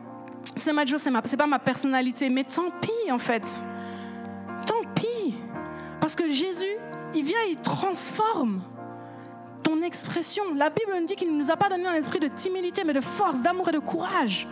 c'est 0.56 0.72
ma 0.72 0.85
joie, 0.85 0.98
c'est, 0.98 1.11
ma, 1.11 1.22
pas 1.22 1.46
ma 1.46 1.59
personnalité. 1.59 2.28
Mais 2.28 2.44
tant 2.44 2.70
pis, 2.80 3.11
en 3.11 3.18
fait. 3.18 3.62
Tant 4.66 4.88
pis. 4.94 5.35
Parce 6.00 6.14
que 6.14 6.28
Jésus, 6.28 6.64
il 7.14 7.24
vient, 7.24 7.38
il 7.50 7.56
transforme 7.56 8.62
ton 9.62 9.82
expression. 9.82 10.44
La 10.54 10.70
Bible 10.70 10.92
nous 11.00 11.06
dit 11.06 11.16
qu'il 11.16 11.32
ne 11.32 11.38
nous 11.38 11.50
a 11.50 11.56
pas 11.56 11.68
donné 11.68 11.87
un 11.87 11.94
esprit 11.94 12.20
de 12.20 12.28
timidité, 12.28 12.85
mais 12.85 12.92
de 12.92 13.00
force, 13.00 13.42
d'amour 13.42 13.68
et 13.68 13.72
de 13.72 13.78
courage. 13.78 14.46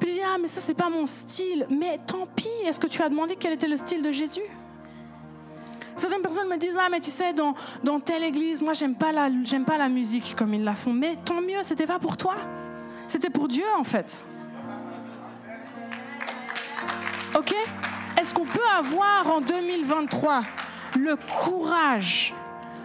Puis 0.00 0.20
ah, 0.24 0.38
mais 0.40 0.48
ça, 0.48 0.60
c'est 0.60 0.74
pas 0.74 0.88
mon 0.88 1.06
style. 1.06 1.66
Mais 1.70 1.98
tant 2.06 2.26
pis, 2.34 2.48
est-ce 2.66 2.80
que 2.80 2.86
tu 2.86 3.02
as 3.02 3.08
demandé 3.08 3.36
quel 3.36 3.52
était 3.52 3.68
le 3.68 3.76
style 3.76 4.02
de 4.02 4.10
Jésus? 4.10 4.40
Certaines 5.96 6.22
personnes 6.22 6.48
me 6.48 6.56
disent, 6.56 6.78
ah, 6.78 6.88
mais 6.90 7.00
tu 7.00 7.10
sais, 7.10 7.32
dans, 7.32 8.00
telle 8.00 8.24
église, 8.24 8.62
moi, 8.62 8.72
j'aime 8.72 8.94
pas, 8.94 9.12
la, 9.12 9.28
j'aime 9.44 9.64
pas 9.64 9.78
la 9.78 9.88
musique 9.88 10.34
comme 10.36 10.54
ils 10.54 10.64
la 10.64 10.74
font. 10.74 10.92
Mais 10.92 11.16
tant 11.24 11.40
mieux, 11.40 11.62
c'était 11.62 11.86
pas 11.86 11.98
pour 11.98 12.16
toi. 12.16 12.36
C'était 13.06 13.30
pour 13.30 13.48
Dieu, 13.48 13.64
en 13.76 13.84
fait. 13.84 14.24
OK? 17.36 17.54
Est-ce 18.20 18.34
qu'on 18.34 18.46
peut 18.46 18.60
avoir 18.78 19.34
en 19.34 19.40
2023 19.40 20.42
le 20.98 21.16
courage 21.16 22.34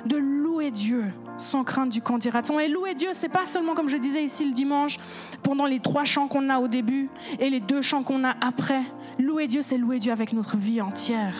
de 0.05 0.17
louer 0.17 0.71
Dieu 0.71 1.11
sans 1.37 1.63
crainte 1.63 1.89
du 1.89 2.01
candidaton. 2.01 2.59
Et 2.59 2.67
louer 2.67 2.93
Dieu, 2.93 3.09
c'est 3.13 3.29
pas 3.29 3.45
seulement, 3.45 3.73
comme 3.73 3.89
je 3.89 3.97
disais 3.97 4.23
ici 4.23 4.45
le 4.45 4.53
dimanche, 4.53 4.97
pendant 5.43 5.65
les 5.65 5.79
trois 5.79 6.05
chants 6.05 6.27
qu'on 6.27 6.49
a 6.49 6.59
au 6.59 6.67
début 6.67 7.09
et 7.39 7.49
les 7.49 7.59
deux 7.59 7.81
chants 7.81 8.03
qu'on 8.03 8.23
a 8.23 8.35
après. 8.41 8.81
Louer 9.19 9.47
Dieu, 9.47 9.61
c'est 9.61 9.77
louer 9.77 9.99
Dieu 9.99 10.11
avec 10.11 10.33
notre 10.33 10.57
vie 10.57 10.81
entière. 10.81 11.35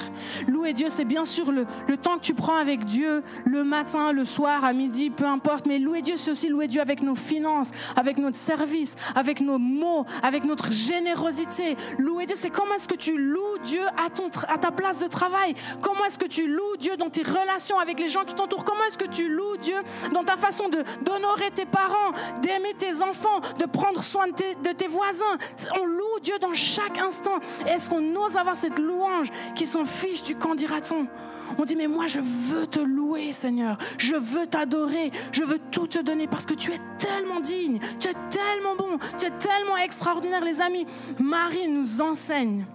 Louer 0.48 0.74
Dieu, 0.74 0.88
c'est 0.90 1.06
bien 1.06 1.26
sûr 1.26 1.52
le, 1.52 1.66
le, 1.88 1.98
temps 1.98 2.16
que 2.16 2.22
tu 2.24 2.34
prends 2.34 2.56
avec 2.56 2.86
Dieu, 2.86 3.22
le 3.46 3.64
matin, 3.64 4.14
le 4.14 4.24
soir, 4.24 4.64
à 4.64 4.74
midi, 4.74 5.10
peu 5.10 5.26
importe. 5.26 5.66
Mais 5.66 5.80
louer 5.80 6.02
Dieu, 6.02 6.16
c'est 6.16 6.32
aussi 6.32 6.48
louer 6.48 6.68
Dieu 6.68 6.82
avec 6.82 7.02
nos 7.02 7.16
finances, 7.16 7.72
avec 7.96 8.18
notre 8.18 8.38
service, 8.38 8.96
avec 9.16 9.42
nos 9.42 9.60
mots, 9.60 10.06
avec 10.24 10.46
notre 10.46 10.72
générosité. 10.72 11.76
Louer 11.98 12.26
Dieu, 12.26 12.36
c'est 12.38 12.50
comment 12.50 12.76
est-ce 12.76 12.88
que 12.88 12.96
tu 12.96 13.18
loues 13.18 13.58
Dieu 13.64 13.82
à, 14.06 14.10
ton, 14.10 14.30
à 14.48 14.58
ta 14.58 14.72
place 14.72 15.02
de 15.02 15.08
travail? 15.08 15.54
Comment 15.82 16.06
est-ce 16.06 16.20
que 16.20 16.28
tu 16.28 16.48
loues 16.48 16.78
Dieu 16.80 16.96
dans 16.98 17.10
tes 17.10 17.24
relations 17.24 17.80
avec 17.80 18.00
les 18.00 18.08
gens 18.08 18.24
qui 18.26 18.36
t'entourent? 18.36 18.55
Comment 18.64 18.84
est-ce 18.86 18.98
que 18.98 19.08
tu 19.08 19.30
loues 19.30 19.58
Dieu 19.58 19.76
dans 20.14 20.24
ta 20.24 20.38
façon 20.38 20.70
d'honorer 20.70 21.52
tes 21.52 21.66
parents, 21.66 22.12
d'aimer 22.42 22.74
tes 22.74 23.02
enfants, 23.02 23.40
de 23.60 23.66
prendre 23.66 24.04
soin 24.04 24.28
de 24.28 24.72
tes, 24.72 24.88
voisins? 24.88 25.38
On 25.80 25.86
loue 25.86 26.20
Dieu 26.22 26.38
dans 26.40 26.54
chaque 26.54 26.98
instant. 27.00 27.40
Est-ce 27.68 27.90
qu'on 27.90 28.16
ose 28.16 28.38
avoir 28.38 28.56
cette 28.56 28.80
louange 28.80 29.32
qui 29.56 29.66
s'en 29.66 29.86
fiche 29.86 30.24
du 30.24 30.36
quand 30.36 30.56
dira-t-on? 30.56 31.08
On 31.58 31.66
dit, 31.66 31.76
mais 31.76 31.88
moi 31.88 32.08
je 32.08 32.20
veux 32.20 32.66
te 32.66 32.80
louer 32.80 33.32
Seigneur, 33.32 33.78
je 33.98 34.16
veux 34.16 34.48
t'adorer, 34.48 35.12
je 35.32 35.44
veux 35.44 35.60
tout 35.72 35.88
te 35.88 36.00
donner 36.00 36.28
parce 36.28 36.46
que 36.46 36.56
tu 36.56 36.72
es 36.74 36.80
tellement 36.98 37.40
digne, 37.40 37.80
tu 38.00 38.08
es 38.08 38.16
tellement 38.30 38.76
bon, 38.76 38.98
tu 39.18 39.26
es 39.26 39.32
tellement 39.32 39.78
extraordinaire 39.78 40.44
les 40.44 40.60
amis. 40.62 40.88
Marie 41.20 41.68
nous 41.68 42.02
enseigne 42.02 42.66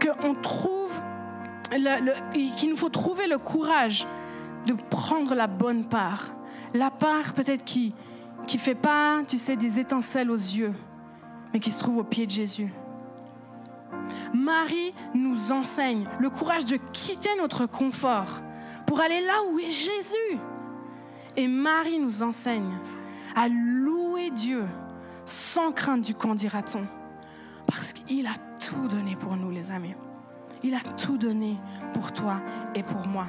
qu'on 0.00 0.34
trouve, 0.34 1.00
qu'il 2.56 2.70
nous 2.70 2.76
faut 2.76 2.88
trouver 2.88 3.26
le 3.26 3.38
courage 3.38 4.06
de 4.66 4.74
prendre 4.74 5.34
la 5.34 5.46
bonne 5.46 5.84
part. 5.84 6.30
La 6.74 6.90
part 6.90 7.34
peut-être 7.34 7.64
qui 7.64 7.94
qui 8.46 8.58
fait 8.58 8.74
pas, 8.74 9.22
tu 9.26 9.38
sais, 9.38 9.56
des 9.56 9.78
étincelles 9.78 10.30
aux 10.30 10.34
yeux, 10.34 10.74
mais 11.52 11.60
qui 11.60 11.70
se 11.70 11.78
trouve 11.78 11.98
au 11.98 12.04
pied 12.04 12.26
de 12.26 12.30
Jésus. 12.30 12.72
Marie 14.34 14.94
nous 15.14 15.52
enseigne 15.52 16.04
le 16.18 16.30
courage 16.30 16.64
de 16.64 16.76
quitter 16.92 17.30
notre 17.38 17.66
confort 17.66 18.42
pour 18.86 19.00
aller 19.00 19.20
là 19.20 19.34
où 19.50 19.58
est 19.58 19.70
Jésus. 19.70 20.38
Et 21.36 21.48
Marie 21.48 21.98
nous 21.98 22.22
enseigne 22.22 22.78
à 23.36 23.48
louer 23.48 24.30
Dieu 24.30 24.64
sans 25.24 25.72
crainte 25.72 26.02
du 26.02 26.14
qu'en 26.14 26.34
dira-t-on. 26.34 26.84
Parce 27.66 27.92
qu'il 27.92 28.26
a 28.26 28.34
tout 28.58 28.88
donné 28.88 29.16
pour 29.16 29.36
nous, 29.36 29.50
les 29.50 29.70
amis. 29.70 29.94
Il 30.62 30.74
a 30.74 30.80
tout 30.80 31.16
donné 31.16 31.58
pour 31.94 32.12
toi 32.12 32.40
et 32.74 32.82
pour 32.82 33.06
moi. 33.06 33.28